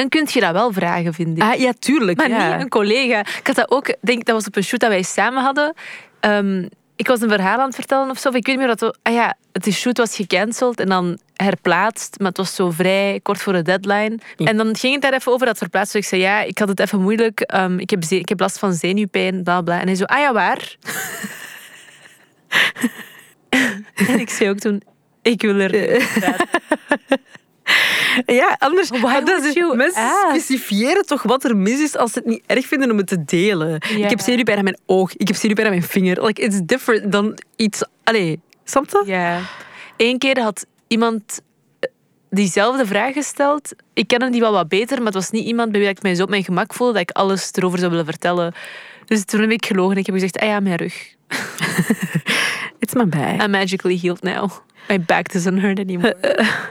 dan 0.00 0.08
kun 0.08 0.28
je 0.30 0.40
dat 0.40 0.52
wel 0.52 0.72
vragen, 0.72 1.14
vind 1.14 1.36
ik. 1.36 1.42
Ah, 1.42 1.54
ja, 1.54 1.72
tuurlijk. 1.78 2.18
maar 2.18 2.28
ja. 2.28 2.52
niet 2.52 2.62
een 2.62 2.68
collega. 2.68 3.20
Ik 3.20 3.46
had 3.46 3.56
dat 3.56 3.70
ook, 3.70 3.94
denk 4.00 4.24
dat 4.24 4.34
was 4.34 4.46
op 4.46 4.56
een 4.56 4.64
shoot 4.64 4.80
dat 4.80 4.88
wij 4.88 5.02
samen 5.02 5.42
hadden. 5.42 5.74
Ehm, 6.20 6.66
ik 6.96 7.06
was 7.06 7.20
een 7.20 7.28
verhaal 7.28 7.58
aan 7.58 7.66
het 7.66 7.74
vertellen 7.74 8.10
of 8.10 8.18
zo. 8.18 8.28
Ik 8.28 8.34
weet 8.34 8.46
niet 8.46 8.58
meer 8.58 8.76
dat 8.76 8.98
ah 9.02 9.12
ja, 9.12 9.34
het 9.52 9.72
shoot 9.72 9.98
was 9.98 10.16
gecanceld 10.16 10.80
en 10.80 10.88
dan 10.88 11.18
herplaatst, 11.34 12.18
maar 12.18 12.28
het 12.28 12.36
was 12.36 12.54
zo 12.54 12.70
vrij 12.70 13.20
kort 13.22 13.40
voor 13.40 13.52
de 13.52 13.62
deadline. 13.62 14.18
Ja. 14.36 14.46
En 14.46 14.56
dan 14.56 14.76
ging 14.76 14.92
het 14.92 15.02
daar 15.02 15.12
even 15.12 15.32
over 15.32 15.46
dat 15.46 15.58
verplaatst. 15.58 15.94
Ik 15.94 16.04
zei 16.04 16.20
ja, 16.20 16.40
ik 16.40 16.58
had 16.58 16.68
het 16.68 16.80
even 16.80 17.00
moeilijk. 17.00 17.40
ehm, 17.40 17.78
ik, 17.78 17.90
heb 17.90 18.04
ik 18.04 18.28
heb 18.28 18.40
last 18.40 18.58
van 18.58 18.72
zenuwpijn, 18.72 19.42
bla 19.42 19.60
bla. 19.60 19.80
En 19.80 19.86
hij 19.86 19.96
zo, 19.96 20.04
ah 20.04 20.18
ja, 20.18 20.32
waar? 20.32 20.76
en 24.08 24.20
ik 24.20 24.30
zei 24.30 24.50
ook 24.50 24.58
toen, 24.58 24.82
ik 25.22 25.42
wil 25.42 25.58
er. 25.58 25.72
Ja, 28.40 28.56
anders. 28.58 28.88
Dat 28.88 29.44
is, 29.44 29.54
mensen 29.54 30.02
ask? 30.02 30.28
specifiëren 30.28 31.06
toch 31.06 31.22
wat 31.22 31.44
er 31.44 31.56
mis 31.56 31.80
is 31.80 31.96
als 31.96 32.12
ze 32.12 32.18
het 32.18 32.28
niet 32.28 32.42
erg 32.46 32.66
vinden 32.66 32.90
om 32.90 32.96
het 32.96 33.06
te 33.06 33.24
delen. 33.24 33.70
Ja. 33.70 34.04
Ik 34.04 34.10
heb 34.10 34.20
zenuwpijn 34.20 34.58
aan 34.58 34.64
mijn 34.64 34.78
oog. 34.86 35.16
Ik 35.16 35.28
heb 35.28 35.36
zenuwpijn 35.36 35.66
aan 35.66 35.72
mijn 35.72 35.88
vinger. 35.88 36.24
Like, 36.24 36.42
it's 36.42 36.60
different 36.64 37.12
dan 37.12 37.38
iets... 37.56 37.82
Allee, 38.04 38.40
snap? 38.64 39.02
Ja. 39.04 39.40
Eén 39.96 40.18
keer 40.18 40.40
had 40.40 40.66
iemand 40.86 41.40
eh, 41.80 41.90
diezelfde 42.30 42.86
vraag 42.86 43.12
gesteld. 43.12 43.74
Ik 43.94 44.06
kende 44.06 44.30
die 44.30 44.40
wel 44.40 44.52
wat 44.52 44.68
beter, 44.68 44.96
maar 44.96 45.06
het 45.06 45.14
was 45.14 45.30
niet 45.30 45.46
iemand 45.46 45.72
bij 45.72 45.80
wie 45.80 45.88
ik 45.88 46.02
mij 46.02 46.14
zo 46.14 46.22
op 46.22 46.28
mijn 46.28 46.44
gemak 46.44 46.74
voelde 46.74 46.92
dat 46.92 47.02
ik 47.02 47.10
alles 47.10 47.50
erover 47.52 47.78
zou 47.78 47.90
willen 47.90 48.06
vertellen. 48.06 48.54
Dus 49.04 49.24
toen 49.24 49.40
heb 49.40 49.50
ik 49.50 49.66
gelogen. 49.66 49.96
Ik 49.96 50.06
heb 50.06 50.14
gezegd, 50.14 50.38
ah 50.38 50.48
ja, 50.48 50.60
mijn 50.60 50.76
rug. 50.76 51.14
It's 52.84 52.94
my 52.94 53.06
bag. 53.06 53.40
I'm 53.42 53.50
magically 53.50 53.98
healed 53.98 54.22
now. 54.22 54.50
My 54.88 55.00
back 55.00 55.32
doesn't 55.32 55.60
hurt 55.60 55.78
anymore. 55.78 56.16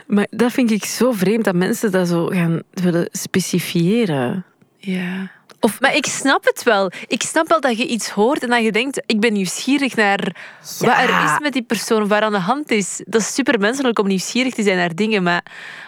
Maar 0.08 0.28
dat 0.30 0.52
vind 0.52 0.72
ik 0.72 0.86
zo 0.86 1.12
vreemd 1.12 1.44
dat 1.44 1.56
mensen 1.56 1.92
dat 1.92 2.08
zo 2.08 2.26
gaan 2.28 2.62
willen 2.74 3.08
specifiëren. 3.12 4.46
Ja. 4.78 5.32
Of, 5.60 5.82
maar 5.82 5.96
ik 5.96 6.06
snap 6.06 6.46
het 6.46 6.64
wel. 6.64 6.92
Ik 7.08 7.22
snap 7.22 7.48
wel 7.48 7.62
dat 7.62 7.78
je 7.78 7.88
iets 7.88 8.10
hoort 8.10 8.44
en 8.44 8.50
dat 8.50 8.64
je 8.64 8.72
denkt, 8.72 9.02
ik 9.06 9.20
ben 9.20 9.34
nieuwsgierig 9.34 9.96
naar 9.96 10.36
wat 10.80 10.98
er 10.98 11.24
is 11.24 11.40
met 11.42 11.54
die 11.54 11.62
persoon, 11.64 12.02
of 12.02 12.08
waar 12.08 12.22
aan 12.22 12.32
de 12.32 12.38
hand 12.40 12.72
is. 12.72 13.02
Dat 13.06 13.22
is 13.22 13.34
super 13.34 13.60
menselijk 13.60 14.00
om 14.00 14.08
nieuwsgierig 14.08 14.54
te 14.54 14.64
zijn 14.64 14.78
naar 14.78 14.96
dingen, 14.96 15.24
maar 15.24 15.44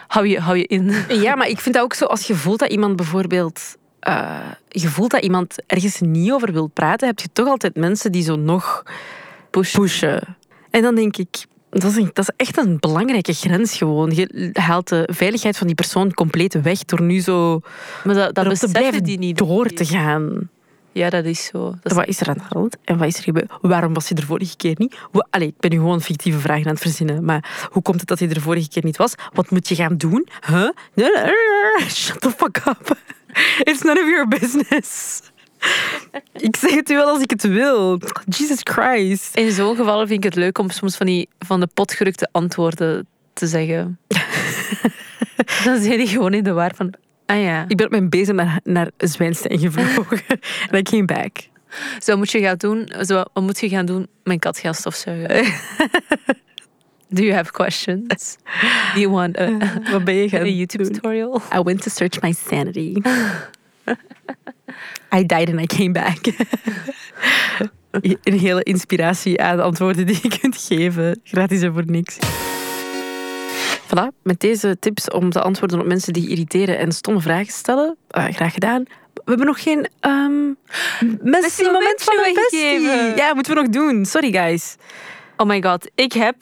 hou 0.06 0.26
je, 0.26 0.40
hou 0.40 0.56
je 0.58 0.66
in. 0.66 0.94
Ja, 1.24 1.34
maar 1.34 1.48
ik 1.48 1.60
vind 1.60 1.74
dat 1.74 1.84
ook 1.84 1.94
zo 1.94 2.04
als 2.04 2.26
je 2.26 2.34
voelt 2.34 2.58
dat 2.58 2.70
iemand 2.70 2.96
bijvoorbeeld. 2.96 3.76
eh, 4.00 4.38
je 4.68 4.88
voelt 4.88 5.10
dat 5.10 5.22
iemand 5.22 5.56
ergens 5.66 6.00
niet 6.00 6.32
over 6.32 6.52
wil 6.52 6.66
praten, 6.66 7.06
heb 7.08 7.20
je 7.20 7.28
toch 7.32 7.48
altijd 7.48 7.76
mensen 7.76 8.12
die 8.12 8.22
zo 8.22 8.36
nog 8.36 8.82
pushen. 9.50 10.36
En 10.70 10.82
dan 10.82 10.94
denk 10.94 11.16
ik, 11.16 11.44
dat 11.70 11.96
is, 11.96 12.04
dat 12.12 12.18
is 12.18 12.30
echt 12.36 12.56
een 12.56 12.76
belangrijke 12.80 13.32
grens 13.32 13.76
gewoon. 13.76 14.10
Je 14.14 14.50
haalt 14.52 14.88
de 14.88 15.08
veiligheid 15.12 15.56
van 15.58 15.66
die 15.66 15.76
persoon 15.76 16.14
compleet 16.14 16.62
weg 16.62 16.78
door 16.84 17.02
nu 17.02 17.20
zo 17.20 17.60
Maar 18.04 18.14
dat, 18.14 18.34
dat 18.34 18.58
te 18.60 18.68
blijven 18.70 19.02
die 19.04 19.18
niet. 19.18 19.38
door 19.38 19.66
te 19.68 19.84
gaan. 19.84 20.48
Ja, 20.92 21.10
dat 21.10 21.24
is 21.24 21.44
zo. 21.44 21.70
Dat 21.82 21.92
is- 21.92 21.92
Wat 21.92 22.06
is 22.06 22.20
er 22.20 22.28
aan 22.28 22.34
de 22.34 22.42
hand? 22.48 22.76
En 22.84 22.98
wat 22.98 23.06
is 23.08 23.16
er 23.16 23.22
gebeurd? 23.22 23.50
Waarom 23.60 23.94
was 23.94 24.08
hij 24.08 24.18
er 24.18 24.24
vorige 24.24 24.56
keer 24.56 24.74
niet? 24.78 24.96
Allee, 25.30 25.48
ik 25.48 25.54
ben 25.58 25.70
nu 25.70 25.76
gewoon 25.76 26.00
fictieve 26.00 26.38
vragen 26.38 26.64
aan 26.64 26.72
het 26.72 26.80
verzinnen. 26.80 27.24
Maar 27.24 27.68
hoe 27.70 27.82
komt 27.82 27.98
het 28.00 28.08
dat 28.08 28.18
hij 28.18 28.28
er 28.28 28.40
vorige 28.40 28.68
keer 28.68 28.84
niet 28.84 28.96
was? 28.96 29.14
Wat 29.32 29.50
moet 29.50 29.68
je 29.68 29.74
gaan 29.74 29.96
doen? 29.96 30.28
Huh? 30.46 30.68
Shut 31.88 32.20
the 32.20 32.30
fuck 32.30 32.62
up. 32.66 32.96
It's 33.68 33.82
none 33.82 34.00
of 34.00 34.08
your 34.08 34.28
business. 34.28 35.20
Ik 36.32 36.56
zeg 36.56 36.74
het 36.74 36.90
u 36.90 36.94
wel 36.94 37.08
als 37.08 37.22
ik 37.22 37.30
het 37.30 37.42
wil. 37.42 38.00
Jesus 38.28 38.58
Christ. 38.62 39.36
In 39.36 39.50
zo'n 39.52 39.76
geval 39.76 39.98
vind 39.98 40.10
ik 40.10 40.22
het 40.24 40.34
leuk 40.34 40.58
om 40.58 40.70
soms 40.70 40.96
van 40.96 41.06
die 41.06 41.28
van 41.38 41.60
de 41.60 41.68
potgerukte 41.74 42.28
antwoorden 42.32 43.06
te 43.32 43.46
zeggen. 43.46 43.98
Dan 45.64 45.80
zijn 45.80 45.98
die 45.98 46.06
gewoon 46.06 46.34
in 46.34 46.44
de 46.44 46.52
war 46.52 46.72
van... 46.74 46.92
Ah 47.26 47.42
ja, 47.42 47.64
Ik 47.68 47.76
ben 47.76 47.86
op 47.86 47.92
mijn 47.92 48.08
bezem 48.08 48.34
naar, 48.34 48.60
naar 48.64 48.90
Zwijnstein 48.96 49.58
gevlogen. 49.58 50.20
En 50.70 50.78
I 50.78 50.82
came 50.82 51.04
back. 51.04 51.36
zo 52.02 52.16
moet 52.16 52.30
je 52.30 52.40
gaan 52.40 52.56
doen. 52.56 52.88
Zo, 53.00 53.14
wat 53.32 53.42
moet 53.42 53.60
je 53.60 53.68
gaan 53.68 53.86
doen? 53.86 54.06
Mijn 54.24 54.38
kat 54.38 54.58
gaan 54.58 54.74
stofzuigen. 54.74 55.44
Do 57.08 57.22
you 57.22 57.34
have 57.34 57.52
questions? 57.52 58.36
Do 58.94 59.00
you 59.00 59.08
want 59.12 59.38
a, 59.38 59.50
Wat 59.90 60.04
ben 60.04 60.14
je 60.14 60.28
gaan 60.28 60.40
a 60.40 60.44
YouTube 60.44 60.82
doen? 60.84 60.92
tutorial? 60.92 61.42
I 61.54 61.60
went 61.62 61.82
to 61.82 61.90
search 61.90 62.20
my 62.22 62.32
sanity. 62.32 62.94
I 65.14 65.26
died 65.26 65.48
and 65.50 65.60
I 65.60 65.66
came 65.66 65.90
back. 65.92 66.18
Een 68.22 68.38
hele 68.38 68.62
inspiratie 68.62 69.42
aan 69.42 69.56
de 69.56 69.62
antwoorden 69.62 70.06
die 70.06 70.18
je 70.22 70.38
kunt 70.40 70.56
geven. 70.56 71.20
Gratis 71.24 71.62
en 71.62 71.72
voor 71.72 71.86
niks. 71.86 72.16
Voilà, 73.86 74.06
met 74.22 74.40
deze 74.40 74.76
tips 74.78 75.10
om 75.10 75.30
te 75.30 75.40
antwoorden 75.42 75.80
op 75.80 75.86
mensen 75.86 76.12
die 76.12 76.28
irriteren 76.28 76.78
en 76.78 76.92
stomme 76.92 77.20
vragen 77.20 77.52
stellen. 77.52 77.96
eh, 78.08 78.24
graag 78.24 78.52
gedaan. 78.52 78.82
We 79.14 79.22
hebben 79.24 79.46
nog 79.46 79.62
geen 79.62 79.88
Messi 81.22 81.64
moment 81.70 82.02
van 82.02 82.16
de 82.16 82.32
bestie. 82.34 82.80
Ja, 83.16 83.34
moeten 83.34 83.54
we 83.54 83.60
nog 83.60 83.68
doen. 83.70 84.04
Sorry, 84.04 84.32
guys. 84.32 84.76
Oh 85.36 85.46
my 85.46 85.62
god, 85.62 85.90
ik 85.94 86.12
heb 86.12 86.36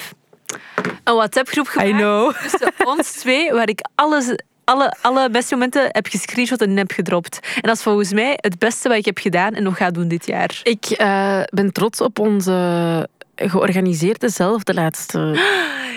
een 1.04 1.14
WhatsApp-groep 1.14 1.66
gemaakt. 1.66 1.90
I 1.90 1.92
know. 1.92 2.34
tussen 2.34 2.72
ons 2.84 3.12
twee, 3.12 3.52
waar 3.52 3.68
ik 3.68 3.80
alles, 3.94 4.34
alle, 4.64 4.94
alle 5.00 5.30
beste 5.30 5.54
momenten 5.54 5.88
heb 5.88 6.06
gescreenshot 6.06 6.60
en 6.60 6.76
heb 6.76 6.92
gedropt. 6.92 7.38
En 7.54 7.62
dat 7.62 7.76
is 7.76 7.82
volgens 7.82 8.12
mij 8.12 8.38
het 8.40 8.58
beste 8.58 8.88
wat 8.88 8.96
ik 8.96 9.04
heb 9.04 9.18
gedaan 9.18 9.54
en 9.54 9.62
nog 9.62 9.76
ga 9.76 9.90
doen 9.90 10.08
dit 10.08 10.26
jaar. 10.26 10.60
Ik 10.62 10.84
eh, 10.84 11.40
ben 11.50 11.72
trots 11.72 12.00
op 12.00 12.18
onze 12.18 13.08
georganiseerde 13.36 14.28
zelf 14.28 14.62
de 14.62 14.74
laatste... 14.74 15.18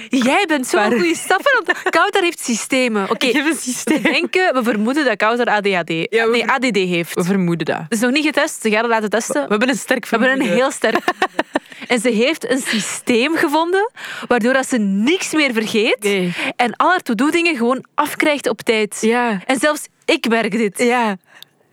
Jij 0.10 0.46
bent 0.48 0.68
zo'n 0.68 0.92
goede 0.92 1.16
stappen. 1.16 1.64
Kouter 1.90 2.22
heeft 2.24 2.40
systemen. 2.40 3.10
Oké, 3.10 3.26
een 3.28 3.44
we 3.44 3.56
systeem. 3.60 4.02
denken, 4.02 4.54
we 4.54 4.64
vermoeden 4.64 5.06
dat 5.06 5.16
Kouter 5.18 5.46
ADHD, 5.48 5.68
Ja, 5.90 6.26
we 6.26 6.30
nee, 6.32 6.42
ver- 6.44 6.50
ADD 6.50 6.76
heeft. 6.76 7.14
We 7.14 7.24
vermoeden 7.24 7.66
dat. 7.66 7.78
Het 7.78 7.94
is 7.94 8.00
nog 8.00 8.12
niet 8.12 8.26
getest, 8.26 8.62
ze 8.62 8.70
gaan 8.70 8.82
het 8.82 8.90
laten 8.90 9.10
testen. 9.10 9.42
We 9.44 9.48
hebben 9.50 9.70
een 9.70 9.76
sterk 9.78 10.04
We 10.04 10.10
hebben 10.10 10.30
een 10.30 10.36
vermoeden. 10.38 10.64
heel 10.64 10.72
sterk 10.72 11.04
vermoeden. 11.04 11.56
En 11.88 12.00
ze 12.00 12.10
heeft 12.10 12.50
een 12.52 12.60
systeem 12.62 13.36
gevonden 13.36 13.92
waardoor 14.28 14.54
dat 14.54 14.68
ze 14.68 14.78
niks 14.78 15.32
meer 15.34 15.54
vergeet 15.54 15.98
Nee. 16.00 16.34
en 16.56 16.76
al 16.76 16.90
haar 16.90 17.00
to-do-dingen 17.02 17.56
gewoon 17.58 17.86
afkrijgt 17.96 18.50
op 18.50 18.62
tijd. 18.62 18.98
Ja. 19.02 19.42
En 19.46 19.60
zelfs 19.60 19.88
ik 20.06 20.28
merk 20.30 20.52
dit. 20.52 20.78
Ja. 20.80 21.18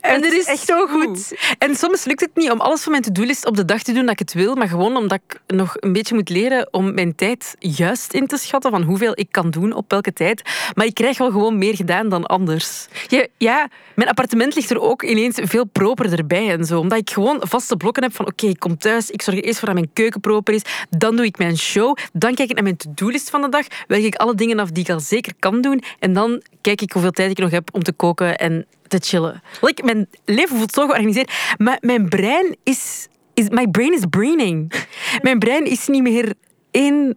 En 0.04 0.14
het 0.14 0.22
dat 0.22 0.32
is 0.32 0.46
echt 0.46 0.66
zo 0.66 0.86
goed. 0.86 1.04
goed. 1.04 1.54
En 1.58 1.74
soms 1.74 2.04
lukt 2.04 2.20
het 2.20 2.30
niet 2.34 2.50
om 2.50 2.60
alles 2.60 2.82
van 2.82 2.90
mijn 2.90 3.04
to-do-list 3.04 3.46
op 3.46 3.56
de 3.56 3.64
dag 3.64 3.82
te 3.82 3.92
doen 3.92 4.02
dat 4.02 4.12
ik 4.12 4.18
het 4.18 4.32
wil, 4.32 4.54
maar 4.54 4.68
gewoon 4.68 4.96
omdat 4.96 5.20
ik 5.26 5.40
nog 5.56 5.76
een 5.78 5.92
beetje 5.92 6.14
moet 6.14 6.28
leren 6.28 6.68
om 6.70 6.94
mijn 6.94 7.14
tijd 7.14 7.54
juist 7.58 8.12
in 8.12 8.26
te 8.26 8.36
schatten 8.36 8.70
van 8.70 8.82
hoeveel 8.82 9.12
ik 9.14 9.28
kan 9.30 9.50
doen 9.50 9.72
op 9.72 9.90
welke 9.90 10.12
tijd. 10.12 10.42
Maar 10.74 10.86
ik 10.86 10.94
krijg 10.94 11.18
wel 11.18 11.30
gewoon 11.30 11.58
meer 11.58 11.76
gedaan 11.76 12.08
dan 12.08 12.26
anders. 12.26 12.86
Ja, 13.08 13.26
ja, 13.38 13.68
Mijn 13.94 14.08
appartement 14.08 14.54
ligt 14.54 14.70
er 14.70 14.80
ook 14.80 15.02
ineens 15.02 15.38
veel 15.42 15.64
properder 15.64 16.26
bij 16.26 16.50
en 16.50 16.64
zo. 16.64 16.78
Omdat 16.78 16.98
ik 16.98 17.10
gewoon 17.10 17.36
vaste 17.40 17.76
blokken 17.76 18.02
heb 18.02 18.14
van 18.14 18.26
oké, 18.26 18.46
ik 18.46 18.58
kom 18.58 18.78
thuis, 18.78 19.10
ik 19.10 19.22
zorg 19.22 19.40
eerst 19.40 19.58
voor 19.58 19.68
dat 19.68 19.76
mijn 19.76 19.90
keuken 19.92 20.20
proper 20.20 20.54
is, 20.54 20.62
dan 20.90 21.16
doe 21.16 21.24
ik 21.24 21.38
mijn 21.38 21.58
show, 21.58 21.96
dan 22.12 22.34
kijk 22.34 22.48
ik 22.48 22.54
naar 22.54 22.64
mijn 22.64 22.76
to-do-list 22.76 23.30
van 23.30 23.42
de 23.42 23.48
dag, 23.48 23.66
werk 23.86 24.02
ik 24.02 24.14
alle 24.14 24.34
dingen 24.34 24.58
af 24.58 24.70
die 24.70 24.84
ik 24.84 24.90
al 24.90 25.00
zeker 25.00 25.32
kan 25.38 25.60
doen 25.60 25.82
en 25.98 26.12
dan 26.12 26.42
kijk 26.64 26.80
ik 26.80 26.92
hoeveel 26.92 27.10
tijd 27.10 27.30
ik 27.30 27.38
nog 27.38 27.50
heb 27.50 27.68
om 27.72 27.82
te 27.82 27.92
koken 27.92 28.38
en 28.38 28.66
te 28.88 28.98
chillen. 29.00 29.42
Like, 29.60 29.84
mijn 29.84 30.08
leven 30.24 30.56
voelt 30.56 30.72
zo 30.72 30.84
georganiseerd, 30.84 31.32
maar 31.56 31.78
mijn 31.80 32.08
brein 32.08 32.56
is... 32.62 33.08
is 33.34 33.48
my 33.48 33.68
brain 33.68 33.92
is 33.92 34.04
braining. 34.10 34.72
Mijn 35.26 35.38
brein 35.38 35.64
is 35.64 35.86
niet 35.86 36.02
meer 36.02 36.34
één 36.70 37.16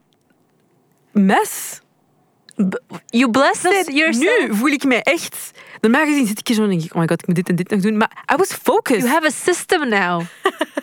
mes. 1.12 1.82
you 3.06 3.32
blessed 3.32 3.92
yourself. 3.94 4.48
Nu 4.48 4.56
voel 4.56 4.70
ik 4.70 4.84
mij 4.84 5.02
echt... 5.02 5.52
Normaal 5.82 6.06
gezien 6.06 6.28
zit 6.28 6.40
ik 6.40 6.48
hier 6.48 6.56
zo 6.56 6.64
en 6.64 6.70
denk 6.70 6.84
ik, 6.84 6.94
oh 6.94 7.02
my 7.02 7.08
god, 7.08 7.22
ik 7.22 7.28
moet 7.28 7.36
dit 7.36 7.50
en 7.50 7.56
dit 7.56 7.70
nog 7.70 7.82
doen. 7.82 7.98
Maar 7.98 8.26
I 8.34 8.36
was 8.36 8.54
focused. 8.54 9.02
You 9.02 9.14
have 9.14 9.26
a 9.26 9.30
system 9.30 9.90
now. 9.90 10.22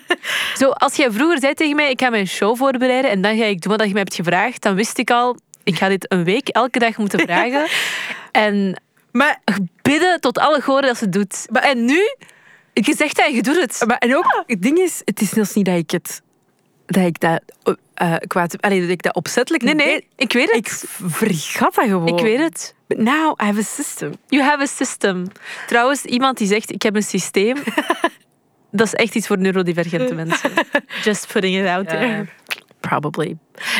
Zo, 0.59 0.71
als 0.71 0.97
jij 0.97 1.11
vroeger 1.11 1.41
zei 1.41 1.55
tegen 1.55 1.77
mij, 1.77 1.91
ik 1.91 2.01
ga 2.01 2.11
mijn 2.11 2.27
show 2.27 2.57
voorbereiden 2.57 3.11
en 3.11 3.23
dan 3.23 3.37
ga 3.37 3.45
ik 3.45 3.61
doen 3.61 3.77
wat 3.77 3.87
je 3.87 3.93
mij 3.93 4.03
hebt 4.03 4.15
gevraagd, 4.15 4.63
dan 4.63 4.75
wist 4.75 4.99
ik 4.99 5.11
al, 5.11 5.37
ik 5.65 5.77
ga 5.77 5.89
dit 5.89 6.13
een 6.13 6.25
week 6.25 6.49
elke 6.49 6.79
dag 6.79 6.97
moeten 6.97 7.21
vragen. 7.21 7.67
en 8.35 8.83
Maar, 9.13 9.39
bidden 9.83 10.21
tot 10.21 10.39
alle 10.39 10.61
goden 10.61 10.87
dat 10.89 10.97
ze 10.97 11.09
doet. 11.09 11.47
Maar- 11.51 11.63
en 11.63 11.85
nu, 11.85 12.01
je 12.73 12.95
zegt 12.97 13.17
dat 13.17 13.35
je 13.35 13.43
doet 13.43 13.61
het. 13.61 13.83
maar 13.87 13.99
en 13.99 14.17
ook, 14.17 14.43
het 14.47 14.63
ding 14.63 14.79
is, 14.79 15.03
het 15.05 15.21
is 15.21 15.29
zelfs 15.31 15.55
niet 15.55 15.65
dat 15.65 15.77
ik 15.77 15.91
het... 15.91 16.23
Dat 16.87 17.05
ik 17.05 17.21
dat 17.21 17.41
eh, 17.95 18.15
kwaad... 18.27 18.61
Allee, 18.63 18.81
dat 18.81 18.91
ik 18.91 19.03
dat 19.03 19.15
opzettelijk 19.15 19.63
Nee, 19.65 19.75
nee, 19.75 20.09
ik 20.17 20.33
weet 20.33 20.51
Ik 20.55 20.67
het. 20.67 20.85
vergat 21.07 21.75
dat 21.75 21.85
gewoon. 21.85 22.07
Ik 22.09 22.21
weet 22.25 22.39
het. 22.39 22.75
But 22.87 22.99
now 22.99 23.41
I 23.43 23.45
have 23.45 23.59
a 23.59 23.63
system. 23.63 24.13
You 24.29 24.43
have 24.43 24.63
a 24.63 24.67
system. 24.67 25.27
Trouwens, 25.67 26.05
iemand 26.05 26.39
die 26.39 26.47
zegt, 26.47 26.71
ik 26.73 26.83
heb 26.83 26.95
een 26.97 27.03
systeem. 27.03 27.57
dat 28.71 28.87
is 28.87 28.95
echt 28.95 29.15
iets 29.15 29.27
voor 29.27 29.39
neurodivergente 29.39 30.15
mensen. 30.25 30.51
Just 31.03 31.33
putting 31.33 31.61
it 31.63 31.67
out 31.67 31.89
there. 31.89 32.27
Probably. 32.89 33.37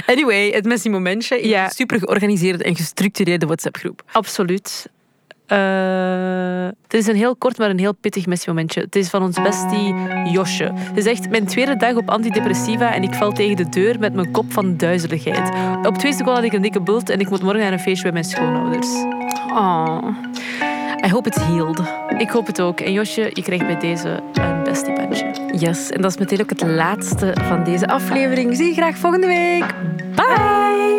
Anyway, 0.07 0.51
het 0.51 0.65
Messi 0.65 0.91
momentje 0.91 1.41
in 1.41 1.49
Ja. 1.49 1.65
een 1.65 1.71
super 1.71 1.99
georganiseerde 1.99 2.65
en 2.65 2.77
gestructureerde 2.77 3.47
WhatsApp-groep. 3.47 4.03
Absoluut. 4.13 4.89
Eh, 5.47 6.67
het 6.83 6.95
is 6.95 7.07
een 7.07 7.17
heel 7.17 7.37
kort, 7.37 7.59
maar 7.59 7.71
een 7.71 7.79
heel 7.79 7.95
pittig 7.95 8.27
messiemomentje. 8.27 8.81
Het 8.81 8.97
is 8.97 9.09
van 9.09 9.23
ons 9.23 9.43
bestie 9.43 9.95
Josje. 10.33 10.73
Ze 10.95 11.03
zegt, 11.03 11.31
mijn 11.31 11.47
tweede 11.47 11.77
dag 11.77 11.95
op 11.97 12.09
antidepressiva 12.11 12.95
en 12.95 13.03
ik 13.03 13.15
val 13.15 13.33
tegen 13.33 13.57
de 13.57 13.69
deur 13.69 13.99
met 13.99 14.15
mijn 14.15 14.31
kop 14.31 14.53
van 14.53 14.77
duizeligheid. 14.77 15.51
Op 15.87 15.99
twee 15.99 16.13
seconden 16.13 16.35
had 16.35 16.45
ik 16.45 16.53
een 16.53 16.63
dikke 16.63 16.81
bult 16.83 17.09
en 17.09 17.21
ik 17.21 17.31
moet 17.31 17.43
morgen 17.43 17.61
naar 17.61 17.73
een 17.73 17.79
feestje 17.81 18.03
bij 18.03 18.13
mijn 18.13 18.25
schoonouders. 18.25 18.89
Oh. 19.53 19.99
I 21.07 21.09
hope 21.11 21.29
it's 21.29 21.43
healed. 21.43 21.81
Ik 22.19 22.31
hoop 22.31 22.47
het 22.47 22.61
ook. 22.61 22.81
En 22.81 22.93
Josje, 22.93 23.31
je 23.33 23.43
krijgt 23.43 23.67
bij 23.67 23.79
deze 23.79 24.23
een 24.33 24.63
bestiebandje. 24.63 25.34
Yes, 25.59 25.91
en 25.91 26.01
dat 26.01 26.11
is 26.11 26.19
meteen 26.19 26.41
ook 26.41 26.51
het 26.51 26.63
laatste 26.63 27.37
van 27.41 27.65
deze 27.65 27.87
aflevering. 27.87 28.57
Zie 28.57 28.67
je 28.67 28.73
graag 28.75 28.97
volgende 28.97 29.27
week. 29.27 29.75
Bye! 30.15 30.94